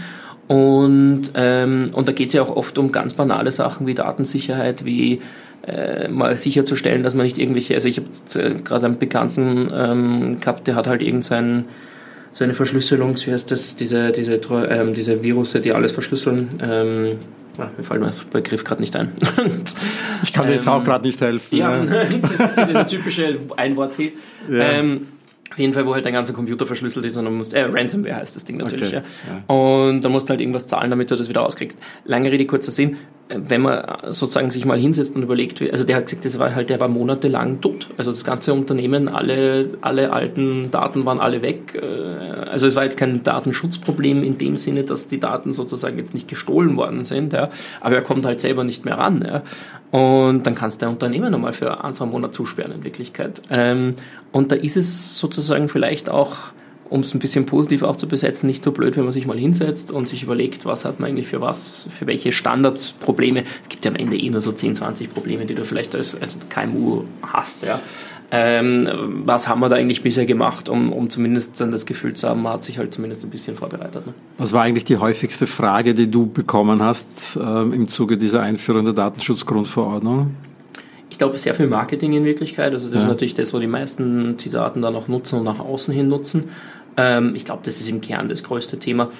Und, 0.50 1.30
ähm, 1.36 1.86
und 1.92 2.08
da 2.08 2.12
geht 2.12 2.28
es 2.28 2.32
ja 2.32 2.42
auch 2.42 2.56
oft 2.56 2.76
um 2.76 2.90
ganz 2.90 3.14
banale 3.14 3.52
Sachen 3.52 3.86
wie 3.86 3.94
Datensicherheit, 3.94 4.84
wie 4.84 5.20
äh, 5.66 6.08
mal 6.08 6.36
sicherzustellen, 6.36 7.02
dass 7.02 7.14
man 7.14 7.24
nicht 7.24 7.38
irgendwelche, 7.38 7.74
also 7.74 7.88
ich 7.88 7.98
habe 7.98 8.08
äh, 8.38 8.54
gerade 8.62 8.86
einen 8.86 8.98
Bekannten 8.98 9.70
ähm, 9.72 10.40
gehabt, 10.40 10.66
der 10.66 10.74
hat 10.74 10.86
halt 10.86 11.02
irgendein 11.02 11.66
so 12.30 12.44
eine 12.44 12.54
Verschlüsselung, 12.54 13.16
wie 13.16 13.32
heißt 13.32 13.50
das, 13.50 13.76
diese, 13.76 14.12
diese, 14.12 14.34
ähm, 14.34 14.94
diese 14.94 15.22
Virusse, 15.22 15.60
die 15.60 15.72
alles 15.72 15.92
verschlüsseln. 15.92 16.48
Ähm, 16.62 17.16
ah, 17.58 17.68
mir 17.76 17.82
fällt 17.82 18.02
der 18.02 18.12
Begriff 18.30 18.62
gerade 18.62 18.80
nicht 18.80 18.94
ein. 18.94 19.12
ich 20.22 20.32
kann 20.32 20.46
dir 20.46 20.52
jetzt 20.52 20.68
auch 20.68 20.78
ähm, 20.78 20.84
gerade 20.84 21.06
nicht 21.06 21.20
helfen. 21.20 21.56
Ja, 21.56 21.84
das 21.84 22.30
ist 22.32 22.56
so 22.56 22.64
diese 22.66 22.86
typische 22.86 23.38
Einwortfehl. 23.56 24.12
Ja. 24.48 24.70
Ähm, 24.70 25.08
auf 25.50 25.58
jeden 25.58 25.74
Fall, 25.74 25.84
wo 25.84 25.94
halt 25.94 26.04
dein 26.04 26.12
ganzer 26.12 26.32
Computer 26.32 26.64
verschlüsselt 26.64 27.04
ist 27.04 27.16
und 27.16 27.24
dann 27.24 27.34
musst, 27.34 27.54
äh, 27.54 27.62
Ransomware 27.62 28.16
heißt 28.16 28.36
das 28.36 28.44
Ding 28.44 28.58
natürlich, 28.58 28.94
okay. 28.94 29.02
ja. 29.26 29.42
ja. 29.48 29.54
Und 29.54 30.02
dann 30.02 30.12
musst 30.12 30.28
du 30.28 30.30
halt 30.30 30.40
irgendwas 30.40 30.68
zahlen, 30.68 30.90
damit 30.90 31.10
du 31.10 31.16
das 31.16 31.28
wieder 31.28 31.40
rauskriegst. 31.40 31.76
Lange 32.04 32.30
Rede, 32.30 32.46
kurzer 32.46 32.70
Sinn, 32.70 32.96
wenn 33.32 33.62
man 33.62 33.84
sozusagen 34.08 34.50
sich 34.50 34.64
mal 34.64 34.78
hinsetzt 34.78 35.14
und 35.14 35.22
überlegt, 35.22 35.62
also 35.62 35.84
der 35.84 35.96
hat 35.96 36.06
gesagt, 36.06 36.24
das 36.24 36.38
war 36.38 36.54
halt, 36.54 36.70
der 36.70 36.80
war 36.80 36.88
monatelang 36.88 37.60
tot. 37.60 37.88
Also 37.96 38.10
das 38.10 38.24
ganze 38.24 38.52
Unternehmen, 38.52 39.08
alle, 39.08 39.70
alle 39.80 40.12
alten 40.12 40.70
Daten 40.70 41.04
waren 41.06 41.20
alle 41.20 41.42
weg. 41.42 41.80
Äh, 41.80 42.50
also 42.50 42.66
es 42.66 42.76
war 42.76 42.84
jetzt 42.84 42.96
kein 42.96 43.22
Datenschutzproblem 43.22 44.24
in 44.24 44.38
dem 44.38 44.56
Sinne, 44.56 44.82
dass 44.82 45.06
die 45.06 45.20
Daten 45.20 45.52
sozusagen 45.52 45.98
jetzt 45.98 46.14
nicht 46.14 46.28
gestohlen 46.28 46.76
worden 46.76 47.04
sind, 47.04 47.32
ja. 47.32 47.50
Aber 47.80 47.94
er 47.94 48.02
kommt 48.02 48.26
halt 48.26 48.40
selber 48.40 48.64
nicht 48.64 48.84
mehr 48.84 48.98
ran, 48.98 49.24
ja. 49.26 49.42
Und 49.90 50.46
dann 50.46 50.54
kannst 50.54 50.80
du 50.80 50.86
der 50.86 50.90
Unternehmen 50.90 51.32
nochmal 51.32 51.52
für 51.52 51.84
ein, 51.84 51.94
zwei 51.94 52.06
Monate 52.06 52.32
zusperren 52.32 52.72
in 52.72 52.84
Wirklichkeit. 52.84 53.42
Ähm, 53.50 53.94
und 54.32 54.52
da 54.52 54.56
ist 54.56 54.76
es 54.76 55.18
sozusagen 55.18 55.68
vielleicht 55.68 56.08
auch 56.08 56.52
um 56.90 57.00
es 57.00 57.14
ein 57.14 57.20
bisschen 57.20 57.46
positiv 57.46 57.82
auch 57.82 57.96
zu 57.96 58.08
besetzen, 58.08 58.46
nicht 58.46 58.62
so 58.62 58.72
blöd, 58.72 58.96
wenn 58.96 59.04
man 59.04 59.12
sich 59.12 59.26
mal 59.26 59.38
hinsetzt 59.38 59.90
und 59.92 60.08
sich 60.08 60.22
überlegt, 60.22 60.66
was 60.66 60.84
hat 60.84 61.00
man 61.00 61.10
eigentlich 61.10 61.28
für 61.28 61.40
was, 61.40 61.88
für 61.96 62.06
welche 62.06 62.32
Standardsprobleme. 62.32 63.44
Es 63.62 63.68
gibt 63.68 63.84
ja 63.84 63.92
am 63.92 63.96
Ende 63.96 64.18
eh 64.18 64.28
nur 64.28 64.40
so 64.40 64.52
10, 64.52 64.74
20 64.74 65.14
Probleme, 65.14 65.46
die 65.46 65.54
du 65.54 65.64
vielleicht 65.64 65.94
als, 65.94 66.20
als 66.20 66.38
KMU 66.48 67.04
hast. 67.22 67.62
Ja. 67.62 67.80
Ähm, 68.32 68.88
was 69.24 69.48
haben 69.48 69.60
wir 69.60 69.68
da 69.68 69.76
eigentlich 69.76 70.02
bisher 70.02 70.24
gemacht, 70.24 70.68
um, 70.68 70.92
um 70.92 71.10
zumindest 71.10 71.60
dann 71.60 71.72
das 71.72 71.84
Gefühl 71.84 72.14
zu 72.14 72.28
haben, 72.28 72.42
man 72.42 72.54
hat 72.54 72.62
sich 72.62 72.78
halt 72.78 72.94
zumindest 72.94 73.24
ein 73.24 73.30
bisschen 73.30 73.56
vorbereitet. 73.56 74.06
Ne? 74.06 74.14
Was 74.38 74.52
war 74.52 74.62
eigentlich 74.62 74.84
die 74.84 74.98
häufigste 74.98 75.48
Frage, 75.48 75.94
die 75.94 76.08
du 76.08 76.26
bekommen 76.26 76.82
hast 76.82 77.38
ähm, 77.40 77.72
im 77.72 77.88
Zuge 77.88 78.16
dieser 78.16 78.42
Einführung 78.42 78.84
der 78.84 78.94
Datenschutzgrundverordnung? 78.94 80.34
Ich 81.10 81.18
glaube, 81.18 81.36
sehr 81.38 81.56
viel 81.56 81.66
Marketing 81.66 82.12
in 82.12 82.24
Wirklichkeit. 82.24 82.72
Also 82.72 82.86
das 82.86 82.94
ja. 82.94 83.00
ist 83.00 83.08
natürlich 83.08 83.34
das, 83.34 83.52
wo 83.52 83.58
die 83.58 83.66
meisten 83.66 84.36
die 84.36 84.48
Daten 84.48 84.80
dann 84.80 84.94
auch 84.94 85.08
nutzen 85.08 85.40
und 85.40 85.44
nach 85.44 85.58
außen 85.58 85.92
hin 85.92 86.06
nutzen. 86.06 86.44
Ähm, 87.00 87.34
ich 87.34 87.44
glaube, 87.44 87.62
das 87.64 87.80
ist 87.80 87.88
im 87.88 88.00
Kern 88.00 88.28
das 88.28 88.42
größte 88.42 88.78
Thema. 88.78 89.10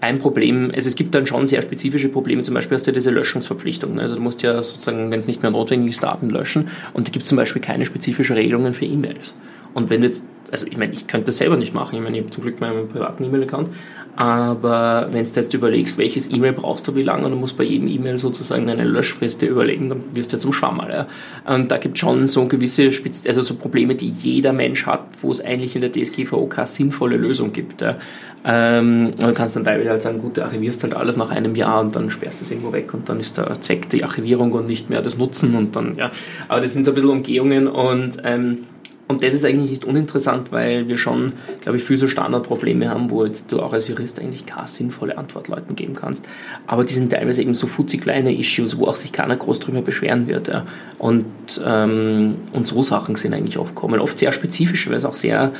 Ein 0.00 0.18
Problem, 0.18 0.70
also 0.74 0.88
es 0.88 0.94
gibt 0.94 1.14
dann 1.14 1.26
schon 1.26 1.46
sehr 1.46 1.62
spezifische 1.62 2.08
Probleme, 2.08 2.42
zum 2.42 2.54
Beispiel 2.54 2.74
hast 2.74 2.86
du 2.86 2.92
diese 2.92 3.10
Löschungsverpflichtung. 3.10 3.94
Ne? 3.94 4.02
Also 4.02 4.16
du 4.16 4.20
musst 4.20 4.42
ja 4.42 4.62
sozusagen, 4.62 5.10
wenn 5.10 5.18
es 5.18 5.26
nicht 5.26 5.42
mehr 5.42 5.50
notwendig 5.50 5.90
ist, 5.90 6.02
Daten 6.02 6.28
löschen. 6.28 6.68
Und 6.92 7.08
da 7.08 7.12
gibt 7.12 7.22
es 7.22 7.28
zum 7.28 7.36
Beispiel 7.36 7.62
keine 7.62 7.86
spezifischen 7.86 8.36
Regelungen 8.36 8.74
für 8.74 8.84
E-Mails. 8.84 9.34
Und 9.76 9.90
wenn 9.90 10.00
du 10.00 10.06
jetzt, 10.06 10.24
also 10.50 10.66
ich 10.66 10.78
meine, 10.78 10.94
ich 10.94 11.06
könnte 11.06 11.26
das 11.26 11.36
selber 11.36 11.58
nicht 11.58 11.74
machen, 11.74 11.96
ich 11.96 12.00
meine, 12.00 12.16
ich 12.16 12.22
habe 12.22 12.30
zum 12.30 12.44
Glück 12.44 12.62
meinen 12.62 12.88
privaten 12.88 13.22
E-Mail-Account, 13.22 13.68
aber 14.16 15.08
wenn 15.10 15.22
du 15.26 15.30
jetzt 15.30 15.52
überlegst, 15.52 15.98
welches 15.98 16.32
E-Mail 16.32 16.54
brauchst 16.54 16.88
du 16.88 16.94
wie 16.94 17.02
lange 17.02 17.26
und 17.26 17.32
du 17.32 17.36
musst 17.36 17.58
bei 17.58 17.64
jedem 17.64 17.86
E-Mail 17.86 18.16
sozusagen 18.16 18.70
eine 18.70 18.84
Löschfrist 18.84 19.42
überlegen, 19.42 19.90
dann 19.90 20.02
wirst 20.14 20.32
du 20.32 20.36
ja 20.36 20.40
zum 20.40 20.54
Schwammerl. 20.54 20.90
Ja. 20.90 21.54
Und 21.54 21.70
da 21.70 21.76
gibt 21.76 21.96
es 21.96 22.00
schon 22.00 22.26
so 22.26 22.46
gewisse 22.46 22.90
Spez 22.90 23.26
also 23.26 23.42
so 23.42 23.56
Probleme, 23.56 23.94
die 23.94 24.08
jeder 24.08 24.54
Mensch 24.54 24.86
hat, 24.86 25.04
wo 25.20 25.30
es 25.30 25.44
eigentlich 25.44 25.76
in 25.76 25.82
der 25.82 25.92
DSGVO 25.92 26.46
keine 26.46 26.66
sinnvolle 26.66 27.18
Lösung 27.18 27.52
gibt. 27.52 27.82
Ja. 27.82 27.98
Ähm, 28.46 29.08
und 29.08 29.20
du 29.20 29.34
kannst 29.34 29.56
dann 29.56 29.64
teilweise 29.64 29.90
halt 29.90 30.00
sagen, 30.00 30.20
gut, 30.20 30.38
du 30.38 30.44
archivierst 30.44 30.82
halt 30.84 30.94
alles 30.94 31.18
nach 31.18 31.28
einem 31.28 31.54
Jahr 31.54 31.80
und 31.82 31.94
dann 31.94 32.08
sperrst 32.08 32.40
du 32.40 32.44
es 32.46 32.50
irgendwo 32.50 32.72
weg 32.72 32.94
und 32.94 33.10
dann 33.10 33.20
ist 33.20 33.36
der 33.36 33.60
Zweck 33.60 33.90
die 33.90 34.04
Archivierung 34.04 34.52
und 34.52 34.66
nicht 34.66 34.88
mehr 34.88 35.02
das 35.02 35.18
Nutzen 35.18 35.54
und 35.54 35.76
dann, 35.76 35.96
ja. 35.96 36.10
Aber 36.48 36.62
das 36.62 36.72
sind 36.72 36.84
so 36.84 36.92
ein 36.92 36.94
bisschen 36.94 37.10
Umgehungen 37.10 37.68
und 37.68 38.16
ähm, 38.24 38.60
und 39.08 39.22
das 39.22 39.34
ist 39.34 39.44
eigentlich 39.44 39.70
nicht 39.70 39.84
uninteressant, 39.84 40.50
weil 40.50 40.88
wir 40.88 40.98
schon, 40.98 41.34
glaube 41.60 41.78
ich, 41.78 41.84
viele 41.84 41.98
so 41.98 42.08
Standardprobleme 42.08 42.90
haben, 42.90 43.10
wo 43.10 43.24
jetzt 43.24 43.52
du 43.52 43.60
auch 43.60 43.72
als 43.72 43.86
Jurist 43.86 44.18
eigentlich 44.18 44.46
keine 44.46 44.66
sinnvolle 44.66 45.16
Antwort 45.16 45.46
Leuten 45.46 45.76
geben 45.76 45.94
kannst. 45.94 46.26
Aber 46.66 46.82
die 46.82 46.94
sind 46.94 47.12
teilweise 47.12 47.42
eben 47.42 47.54
so 47.54 47.68
futzig 47.68 48.00
kleine 48.00 48.36
Issues, 48.36 48.78
wo 48.78 48.86
auch 48.86 48.96
sich 48.96 49.12
keiner 49.12 49.36
groß 49.36 49.60
drüber 49.60 49.80
beschweren 49.80 50.26
wird. 50.26 50.48
Ja. 50.48 50.66
Und, 50.98 51.24
ähm, 51.64 52.34
und 52.52 52.66
so 52.66 52.82
Sachen 52.82 53.14
sind 53.14 53.32
eigentlich 53.32 53.58
oft 53.58 53.76
kommen. 53.76 54.00
Oft 54.00 54.18
sehr 54.18 54.32
spezifisch, 54.32 54.88
weil 54.88 54.96
es 54.96 55.04
auch 55.04 55.14
sehr 55.14 55.52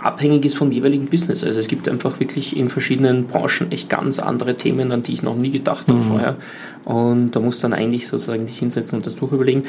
abhängig 0.00 0.44
ist 0.44 0.56
vom 0.56 0.70
jeweiligen 0.70 1.06
Business. 1.06 1.44
Also 1.44 1.58
es 1.58 1.68
gibt 1.68 1.88
einfach 1.88 2.20
wirklich 2.20 2.56
in 2.56 2.68
verschiedenen 2.68 3.26
Branchen 3.26 3.70
echt 3.72 3.88
ganz 3.88 4.18
andere 4.18 4.54
Themen, 4.54 4.92
an 4.92 5.02
die 5.02 5.12
ich 5.12 5.22
noch 5.22 5.36
nie 5.36 5.50
gedacht 5.50 5.88
habe 5.88 5.98
mhm. 5.98 6.04
vorher. 6.04 6.36
Und 6.84 7.32
da 7.32 7.40
muss 7.40 7.58
dann 7.58 7.72
eigentlich 7.72 8.06
sozusagen 8.08 8.46
dich 8.46 8.58
hinsetzen 8.58 8.96
und 8.96 9.06
das 9.06 9.16
durchüberlegen. 9.16 9.64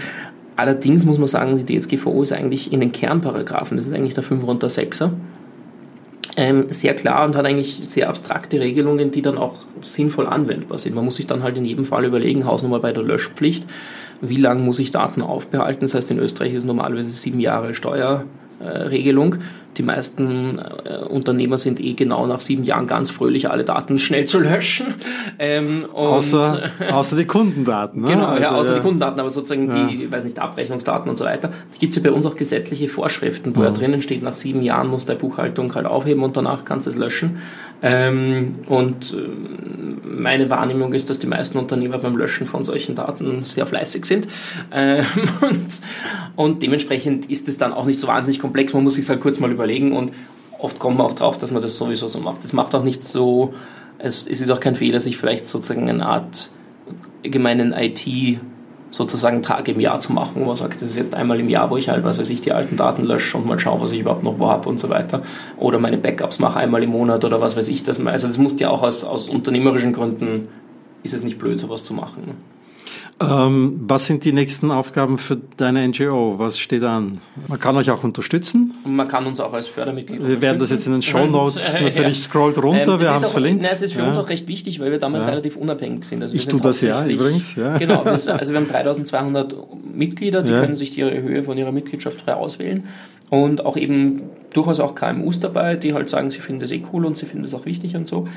Allerdings 0.55 1.05
muss 1.05 1.17
man 1.17 1.27
sagen, 1.27 1.63
die 1.65 1.79
DSGVO 1.79 2.21
ist 2.23 2.33
eigentlich 2.33 2.71
in 2.71 2.79
den 2.81 2.91
Kernparagraphen, 2.91 3.77
das 3.77 3.87
ist 3.87 3.93
eigentlich 3.93 4.13
der 4.13 4.23
5 4.23 4.43
und 4.43 4.61
der 4.61 4.69
6er, 4.69 5.11
ähm, 6.37 6.65
sehr 6.69 6.93
klar 6.95 7.25
und 7.25 7.35
hat 7.35 7.45
eigentlich 7.45 7.79
sehr 7.81 8.09
abstrakte 8.09 8.59
Regelungen, 8.59 9.11
die 9.11 9.21
dann 9.21 9.37
auch 9.37 9.65
sinnvoll 9.81 10.27
anwendbar 10.27 10.77
sind. 10.77 10.95
Man 10.95 11.05
muss 11.05 11.15
sich 11.15 11.27
dann 11.27 11.43
halt 11.43 11.57
in 11.57 11.65
jedem 11.65 11.85
Fall 11.85 12.05
überlegen, 12.05 12.45
Hausnummer 12.45 12.79
bei 12.79 12.91
der 12.91 13.03
Löschpflicht, 13.03 13.65
wie 14.21 14.37
lange 14.37 14.61
muss 14.61 14.79
ich 14.79 14.91
Daten 14.91 15.21
aufbehalten? 15.21 15.81
Das 15.81 15.95
heißt, 15.95 16.11
in 16.11 16.19
Österreich 16.19 16.53
ist 16.53 16.65
normalerweise 16.65 17.11
sieben 17.11 17.39
Jahre 17.39 17.73
Steuerregelung. 17.73 19.37
Die 19.77 19.83
meisten 19.83 20.59
äh, 20.59 20.97
Unternehmer 21.05 21.57
sind 21.57 21.79
eh 21.79 21.93
genau 21.93 22.27
nach 22.27 22.41
sieben 22.41 22.63
Jahren 22.63 22.87
ganz 22.87 23.09
fröhlich, 23.09 23.49
alle 23.49 23.63
Daten 23.63 23.99
schnell 23.99 24.25
zu 24.25 24.39
löschen. 24.39 24.95
Ähm, 25.39 25.85
außer, 25.93 26.69
außer 26.91 27.15
die 27.15 27.25
Kundendaten. 27.25 28.01
Ne? 28.01 28.09
Genau, 28.09 28.25
also, 28.25 28.43
ja, 28.43 28.51
außer 28.51 28.71
ja. 28.71 28.75
die 28.77 28.81
Kundendaten, 28.81 29.19
aber 29.19 29.29
sozusagen 29.29 29.69
ja. 29.69 29.87
die, 29.87 30.03
ich 30.03 30.11
weiß 30.11 30.23
nicht, 30.23 30.39
Abrechnungsdaten 30.39 31.09
und 31.09 31.17
so 31.17 31.25
weiter. 31.25 31.49
Da 31.49 31.77
gibt 31.79 31.95
es 31.95 32.03
ja 32.03 32.09
bei 32.09 32.15
uns 32.15 32.25
auch 32.25 32.35
gesetzliche 32.35 32.87
Vorschriften, 32.87 33.55
wo 33.55 33.63
ja. 33.63 33.71
drinnen 33.71 34.01
steht, 34.01 34.23
nach 34.23 34.35
sieben 34.35 34.61
Jahren 34.61 34.89
muss 34.89 35.05
deine 35.05 35.19
Buchhaltung 35.19 35.73
halt 35.73 35.85
aufheben 35.85 36.23
und 36.23 36.35
danach 36.35 36.65
kannst 36.65 36.87
du 36.87 36.91
es 36.91 36.97
löschen. 36.97 37.37
Ähm, 37.83 38.53
und 38.67 39.13
äh, 39.13 39.17
meine 40.03 40.49
Wahrnehmung 40.49 40.93
ist, 40.93 41.09
dass 41.09 41.19
die 41.19 41.27
meisten 41.27 41.57
Unternehmer 41.57 41.97
beim 41.97 42.15
Löschen 42.15 42.45
von 42.45 42.63
solchen 42.63 42.95
Daten 42.95 43.43
sehr 43.43 43.65
fleißig 43.65 44.05
sind. 44.05 44.27
Ähm, 44.71 45.03
und, 45.41 45.81
und, 46.35 46.61
dementsprechend 46.61 47.29
ist 47.29 47.47
es 47.47 47.57
dann 47.57 47.73
auch 47.73 47.85
nicht 47.85 47.99
so 47.99 48.07
wahnsinnig 48.07 48.39
komplex. 48.39 48.73
Man 48.73 48.83
muss 48.83 48.95
sich 48.95 49.09
halt 49.09 49.19
kurz 49.19 49.39
mal 49.39 49.49
überlegen 49.61 49.95
und 49.95 50.11
oft 50.59 50.79
kommt 50.79 50.97
man 50.97 51.07
auch 51.07 51.15
drauf, 51.15 51.37
dass 51.37 51.51
man 51.51 51.61
das 51.61 51.75
sowieso 51.75 52.07
so 52.07 52.19
macht. 52.19 52.43
Das 52.43 52.53
macht 52.53 52.75
auch 52.75 52.83
nicht 52.83 53.03
so, 53.03 53.53
es, 53.97 54.27
es 54.27 54.41
ist 54.41 54.49
auch 54.49 54.59
kein 54.59 54.75
Fehler, 54.75 54.99
sich 54.99 55.17
vielleicht 55.17 55.47
sozusagen 55.47 55.89
eine 55.89 56.05
Art 56.05 56.49
gemeinen 57.23 57.73
IT- 57.73 58.39
sozusagen 58.91 59.41
Tag 59.41 59.69
im 59.69 59.79
Jahr 59.79 59.99
zu 60.01 60.11
machen, 60.11 60.33
wo 60.35 60.45
man 60.45 60.57
sagt, 60.57 60.81
das 60.81 60.89
ist 60.89 60.97
jetzt 60.97 61.15
einmal 61.15 61.39
im 61.39 61.49
Jahr, 61.49 61.69
wo 61.69 61.77
ich 61.77 61.89
halt, 61.89 62.03
was 62.03 62.19
weiß 62.19 62.29
ich, 62.29 62.41
die 62.41 62.51
alten 62.51 62.75
Daten 62.75 63.05
lösche 63.05 63.37
und 63.37 63.47
mal 63.47 63.57
schaue, 63.57 63.81
was 63.81 63.91
ich 63.93 64.01
überhaupt 64.01 64.23
noch 64.23 64.37
wo 64.37 64.49
habe 64.49 64.67
und 64.67 64.79
so 64.79 64.89
weiter. 64.89 65.23
Oder 65.57 65.79
meine 65.79 65.97
Backups 65.97 66.39
mache 66.39 66.59
einmal 66.59 66.83
im 66.83 66.89
Monat 66.89 67.23
oder 67.23 67.39
was 67.39 67.55
weiß 67.55 67.69
ich. 67.69 67.83
Das, 67.83 68.05
also 68.05 68.27
das 68.27 68.37
muss 68.37 68.59
ja 68.59 68.69
auch 68.69 68.83
aus, 68.83 69.05
aus 69.05 69.29
unternehmerischen 69.29 69.93
Gründen, 69.93 70.49
ist 71.03 71.13
es 71.13 71.23
nicht 71.23 71.39
blöd, 71.39 71.57
sowas 71.57 71.85
zu 71.85 71.93
machen. 71.93 72.35
Ähm, 73.21 73.81
was 73.87 74.05
sind 74.05 74.25
die 74.25 74.33
nächsten 74.33 74.71
Aufgaben 74.71 75.17
für 75.17 75.37
deine 75.57 75.87
NGO? 75.87 76.35
Was 76.37 76.57
steht 76.59 76.83
an? 76.83 77.21
Man 77.47 77.59
kann 77.59 77.75
euch 77.75 77.91
auch 77.91 78.03
unterstützen. 78.03 78.73
Man 78.85 79.07
kann 79.07 79.25
uns 79.25 79.39
auch 79.39 79.53
als 79.53 79.67
Fördermitglied 79.67 80.25
Wir 80.25 80.41
werden 80.41 80.59
das 80.59 80.71
jetzt 80.71 80.85
in 80.87 80.93
den 80.93 81.01
Show 81.01 81.25
Notes 81.25 81.73
natürlich 81.73 82.17
ja. 82.17 82.23
scrollt 82.23 82.57
runter, 82.57 82.93
ähm, 82.93 82.99
wir 82.99 83.09
haben 83.09 83.23
es 83.23 83.31
verlinkt. 83.31 83.63
Nein, 83.63 83.71
es 83.73 83.81
ist 83.81 83.93
für 83.93 84.01
ja. 84.01 84.07
uns 84.07 84.17
auch 84.17 84.29
recht 84.29 84.47
wichtig, 84.47 84.79
weil 84.79 84.91
wir 84.91 84.99
damit 84.99 85.21
ja. 85.21 85.27
relativ 85.27 85.55
unabhängig 85.57 86.05
sind. 86.05 86.21
Also 86.21 86.35
ich 86.35 86.47
tue 86.47 86.61
das 86.61 86.81
ja 86.81 87.05
übrigens. 87.05 87.55
Genau, 87.79 88.03
das, 88.03 88.27
also 88.27 88.53
wir 88.53 88.59
haben 88.59 88.67
3200 88.67 89.55
Mitglieder, 89.93 90.41
die 90.41 90.51
können 90.51 90.75
sich 90.75 90.97
ihre 90.97 91.21
Höhe 91.21 91.43
von 91.43 91.57
ihrer 91.57 91.71
Mitgliedschaft 91.71 92.21
frei 92.21 92.35
auswählen 92.35 92.83
und 93.29 93.65
auch 93.65 93.77
eben 93.77 94.23
durchaus 94.53 94.79
auch 94.79 94.93
KMUs 94.93 95.39
dabei, 95.39 95.77
die 95.77 95.93
halt 95.93 96.09
sagen, 96.09 96.31
sie 96.31 96.41
finden 96.41 96.61
das 96.61 96.71
eh 96.71 96.83
cool 96.91 97.05
und 97.05 97.15
sie 97.15 97.25
finden 97.25 97.43
das 97.43 97.53
auch 97.53 97.65
wichtig 97.65 97.95
und 97.95 98.07
so. 98.07 98.27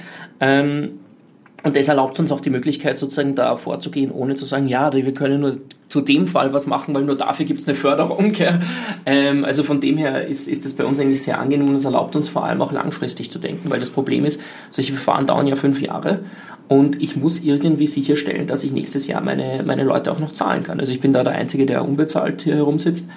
Ähm, 0.40 1.00
und 1.64 1.74
das 1.74 1.88
erlaubt 1.88 2.20
uns 2.20 2.30
auch 2.30 2.40
die 2.40 2.50
Möglichkeit, 2.50 2.98
sozusagen 2.98 3.34
da 3.34 3.56
vorzugehen, 3.56 4.10
ohne 4.10 4.34
zu 4.34 4.44
sagen, 4.44 4.68
ja, 4.68 4.92
wir 4.92 5.14
können 5.14 5.40
nur 5.40 5.58
zu 5.88 6.02
dem 6.02 6.26
Fall 6.26 6.52
was 6.52 6.66
machen, 6.66 6.94
weil 6.94 7.04
nur 7.04 7.16
dafür 7.16 7.46
gibt 7.46 7.60
es 7.60 7.66
eine 7.66 7.74
Förderung. 7.74 8.34
Ähm, 9.06 9.44
also 9.44 9.62
von 9.64 9.80
dem 9.80 9.98
her 9.98 10.26
ist, 10.26 10.48
ist 10.48 10.64
das 10.64 10.72
bei 10.72 10.84
uns 10.84 10.98
eigentlich 10.98 11.22
sehr 11.22 11.38
angenehm 11.38 11.68
und 11.68 11.74
es 11.74 11.84
erlaubt 11.84 12.16
uns 12.16 12.28
vor 12.28 12.44
allem 12.44 12.62
auch 12.62 12.72
langfristig 12.72 13.30
zu 13.30 13.38
denken, 13.38 13.68
weil 13.68 13.78
das 13.78 13.90
Problem 13.90 14.24
ist, 14.24 14.40
solche 14.70 14.94
Verfahren 14.94 15.26
dauern 15.26 15.46
ja 15.46 15.56
fünf 15.56 15.80
Jahre 15.82 16.20
und 16.68 17.02
ich 17.02 17.16
muss 17.16 17.40
irgendwie 17.40 17.86
sicherstellen, 17.86 18.46
dass 18.46 18.64
ich 18.64 18.72
nächstes 18.72 19.06
Jahr 19.06 19.20
meine, 19.20 19.62
meine 19.64 19.84
Leute 19.84 20.10
auch 20.10 20.18
noch 20.18 20.32
zahlen 20.32 20.62
kann. 20.62 20.80
Also 20.80 20.92
ich 20.92 21.00
bin 21.00 21.12
da 21.12 21.22
der 21.22 21.34
Einzige, 21.34 21.66
der 21.66 21.84
unbezahlt 21.84 22.42
hier 22.42 22.56
herumsitzt. 22.56 23.08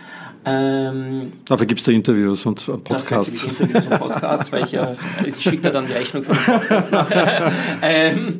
Ähm, 0.45 1.33
dafür 1.45 1.65
gibst 1.65 1.87
du 1.87 1.91
Interviews 1.91 2.45
und 2.45 2.65
Podcasts. 2.83 3.45
Dafür 3.45 3.65
Interviews 3.65 3.87
und 3.87 3.99
Podcasts, 3.99 4.51
weil 4.51 4.65
ich 4.65 4.71
ja, 4.71 4.93
ich 5.25 5.41
schicke 5.41 5.61
da 5.63 5.69
dann 5.69 5.87
die 5.87 5.93
Rechnung 5.93 6.23
für 6.23 6.33
den 6.33 6.59
Podcast 6.59 6.91
nach. 6.91 7.11
ähm, 7.81 8.39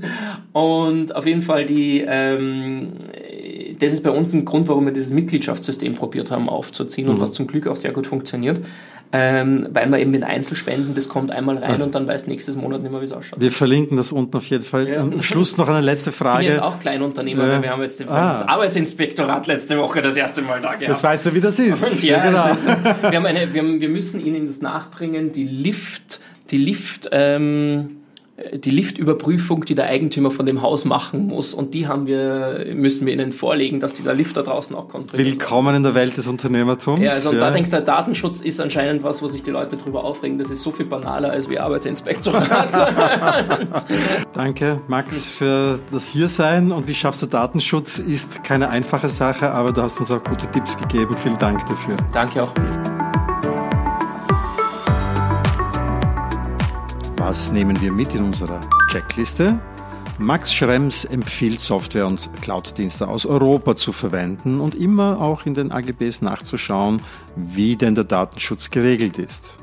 und 0.54 1.16
auf 1.16 1.26
jeden 1.26 1.42
Fall 1.42 1.66
die, 1.66 2.06
ähm, 2.08 2.94
das 3.80 3.94
ist 3.94 4.04
bei 4.04 4.12
uns 4.12 4.34
ein 4.34 4.46
Grund, 4.46 4.68
warum 4.68 4.86
wir 4.86 4.94
dieses 4.94 5.12
Mitgliedschaftssystem 5.12 5.96
probiert 5.96 6.32
haben 6.32 6.50
aufzuziehen 6.50 7.08
mhm. 7.08 7.16
und 7.16 7.22
was 7.22 7.34
zum 7.34 7.48
Glück 7.48 7.68
auch 7.68 7.76
sehr 7.76 7.92
gut 7.92 8.08
funktioniert 8.08 8.60
ähm, 9.14 9.68
weil 9.72 9.88
man 9.88 10.00
eben 10.00 10.12
mit 10.12 10.24
Einzelspenden, 10.24 10.94
das 10.94 11.08
kommt 11.08 11.32
einmal 11.32 11.58
rein 11.58 11.72
also, 11.72 11.86
und 11.86 11.96
dann 11.96 12.08
weiß 12.08 12.28
nächstes 12.28 12.58
Monat 12.58 12.82
nicht 12.82 12.92
mehr, 12.92 13.00
wie 13.00 13.06
es 13.06 13.14
ausschaut. 13.14 13.40
Wir 13.40 13.52
verlinken 13.52 13.96
das 13.96 14.12
unten 14.12 14.36
auf 14.36 14.46
jeden 14.48 14.64
Fall. 14.64 14.88
Ja. 14.88 15.02
Am 15.02 15.22
Schluss 15.22 15.58
noch 15.58 15.70
eine 15.70 15.82
letzte 15.82 16.12
Frage. 16.12 16.44
Ich 16.44 16.48
bin 16.50 16.56
jetzt 16.56 16.64
auch 16.64 16.80
Kleinunternehmer, 16.80 17.44
äh, 17.44 17.50
weil 17.50 17.62
wir 17.64 17.70
haben 17.70 17.82
jetzt 17.82 18.02
ah. 18.08 18.34
das 18.34 18.48
Arbeitsinspektorat 18.48 19.48
letzte 19.48 19.78
Woche 19.78 20.02
das 20.02 20.18
erste 20.18 20.42
Mal 20.42 20.62
da 20.62 20.76
gehabt. 20.76 20.90
Jetzt 20.90 21.04
weißt 21.04 21.26
du, 21.26 21.34
wie 21.34 21.42
das 21.42 21.58
ist. 21.58 21.86
Und 21.86 22.04
ja, 22.04 22.18
ja 22.18 22.30
genau. 22.30 22.52
ist, 22.52 22.68
wir, 22.68 23.18
haben 23.18 23.26
eine, 23.26 23.54
wir, 23.54 23.62
haben, 23.62 23.80
wir 23.80 23.90
müssen 23.90 24.26
Ihnen 24.26 24.48
das 24.48 24.62
nachbringen, 24.62 25.32
die 25.32 25.46
Lift, 25.46 26.20
die 26.50 26.58
Lift, 26.58 27.10
ähm, 27.12 27.97
die 28.54 28.70
Liftüberprüfung, 28.70 29.66
die 29.66 29.74
der 29.74 29.86
Eigentümer 29.86 30.30
von 30.30 30.46
dem 30.46 30.62
Haus 30.62 30.86
machen 30.86 31.26
muss. 31.28 31.56
Und 31.56 31.74
die 31.74 31.88
haben 31.88 32.06
wir, 32.06 32.68
müssen 32.74 33.08
wir 33.08 33.14
ihnen 33.14 33.32
vorlegen, 33.32 33.80
dass 33.80 33.94
dieser 33.94 34.14
Lift 34.14 34.38
da 34.38 34.44
draußen 34.44 34.76
auch 34.76 34.88
kontrolliert 34.88 35.28
Willkommen 35.28 35.76
in 35.76 35.84
der 35.84 35.96
Welt 35.96 36.18
des 36.18 36.28
Unternehmertums. 36.28 37.02
Ja, 37.02 37.10
also 37.12 37.30
und 37.30 37.38
ja. 37.38 37.42
da 37.42 37.52
denkst 37.52 37.72
du, 37.72 37.78
der 37.78 37.86
Datenschutz 37.86 38.42
ist 38.42 38.62
anscheinend 38.62 39.02
was, 39.02 39.24
wo 39.24 39.28
sich 39.28 39.42
die 39.42 39.50
Leute 39.50 39.76
drüber 39.76 40.04
aufregen. 40.04 40.38
Das 40.38 40.52
ist 40.52 40.62
so 40.62 40.72
viel 40.72 40.86
banaler 40.86 41.32
als 41.32 41.50
wie 41.50 41.58
Arbeitsinspektorat. 41.58 42.70
Danke, 44.34 44.82
Max, 44.88 45.26
für 45.26 45.80
das 45.92 46.08
Hiersein. 46.08 46.72
Und 46.72 46.88
wie 46.88 46.96
schaffst 46.96 47.24
du 47.24 47.26
Datenschutz? 47.26 47.98
Ist 47.98 48.44
keine 48.44 48.70
einfache 48.70 49.10
Sache, 49.10 49.50
aber 49.50 49.74
du 49.74 49.82
hast 49.82 50.00
uns 50.00 50.12
auch 50.12 50.24
gute 50.24 50.46
Tipps 50.52 50.78
gegeben. 50.78 51.16
Vielen 51.18 51.40
Dank 51.40 51.66
dafür. 51.66 51.98
Danke 52.14 52.44
auch. 52.44 52.54
Was 57.28 57.52
nehmen 57.52 57.82
wir 57.82 57.92
mit 57.92 58.16
in 58.16 58.24
unserer 58.24 58.62
Checkliste? 58.90 59.60
Max 60.18 60.54
Schrems 60.54 61.04
empfiehlt 61.04 61.60
Software- 61.60 62.08
und 62.08 62.30
Cloud-Dienste 62.42 63.06
aus 63.06 63.26
Europa 63.26 63.76
zu 63.76 63.92
verwenden 63.92 64.62
und 64.62 64.74
immer 64.74 65.20
auch 65.20 65.46
in 65.46 65.54
den 65.54 65.74
AGBs 65.74 66.22
nachzuschauen, 66.22 67.02
wie 67.36 67.76
denn 67.76 67.96
der 67.96 68.06
Datenschutz 68.06 68.72
geregelt 68.72 69.18
ist. 69.18 69.58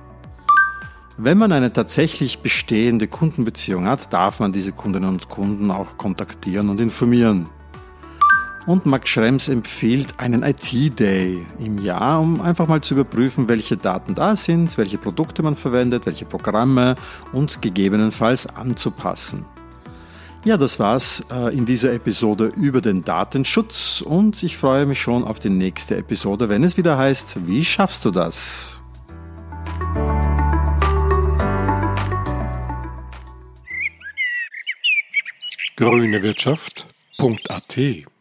Wenn 1.17 1.39
man 1.39 1.53
eine 1.53 1.73
tatsächlich 1.73 2.41
bestehende 2.41 3.09
Kundenbeziehung 3.09 3.87
hat, 3.87 4.13
darf 4.13 4.41
man 4.41 4.53
diese 4.53 4.73
Kundinnen 4.73 5.09
und 5.09 5.31
Kunden 5.31 5.71
auch 5.71 5.97
kontaktieren 5.97 6.69
und 6.69 6.83
informieren. 6.83 7.49
Und 8.67 8.87
Max 8.87 9.11
Schrems 9.11 9.49
empfiehlt 9.49 10.19
einen 10.19 10.43
IT-Day 10.43 11.45
im 11.59 11.79
Jahr, 11.79 12.21
um 12.21 12.41
einfach 12.41 12.67
mal 12.67 12.81
zu 12.81 12.95
überprüfen, 12.95 13.47
welche 13.47 13.77
Daten 13.77 14.15
da 14.15 14.37
sind, 14.37 14.79
welche 14.79 14.97
Produkte 14.97 15.43
man 15.43 15.55
verwendet, 15.55 16.07
welche 16.07 16.25
Programme 16.25 16.97
und 17.33 17.61
gegebenenfalls 17.61 18.47
anzupassen. 18.47 19.45
Ja, 20.45 20.57
das 20.57 20.79
war's 20.79 21.25
äh, 21.31 21.57
in 21.57 21.65
dieser 21.67 21.93
Episode 21.93 22.53
über 22.57 22.81
den 22.81 23.03
Datenschutz 23.03 24.03
und 24.03 24.43
ich 24.43 24.57
freue 24.57 24.87
mich 24.87 25.01
schon 25.01 25.25
auf 25.25 25.41
die 25.41 25.51
nächste 25.51 25.97
Episode, 25.97 26.49
wenn 26.49 26.65
es 26.65 26.77
wieder 26.77 26.99
heißt, 26.99 27.47
wie 27.47 27.65
schaffst 27.65 28.05
du 28.05 28.11
das? 28.11 28.81
Grüne 35.77 36.23
Wirtschaft.at 36.23 38.14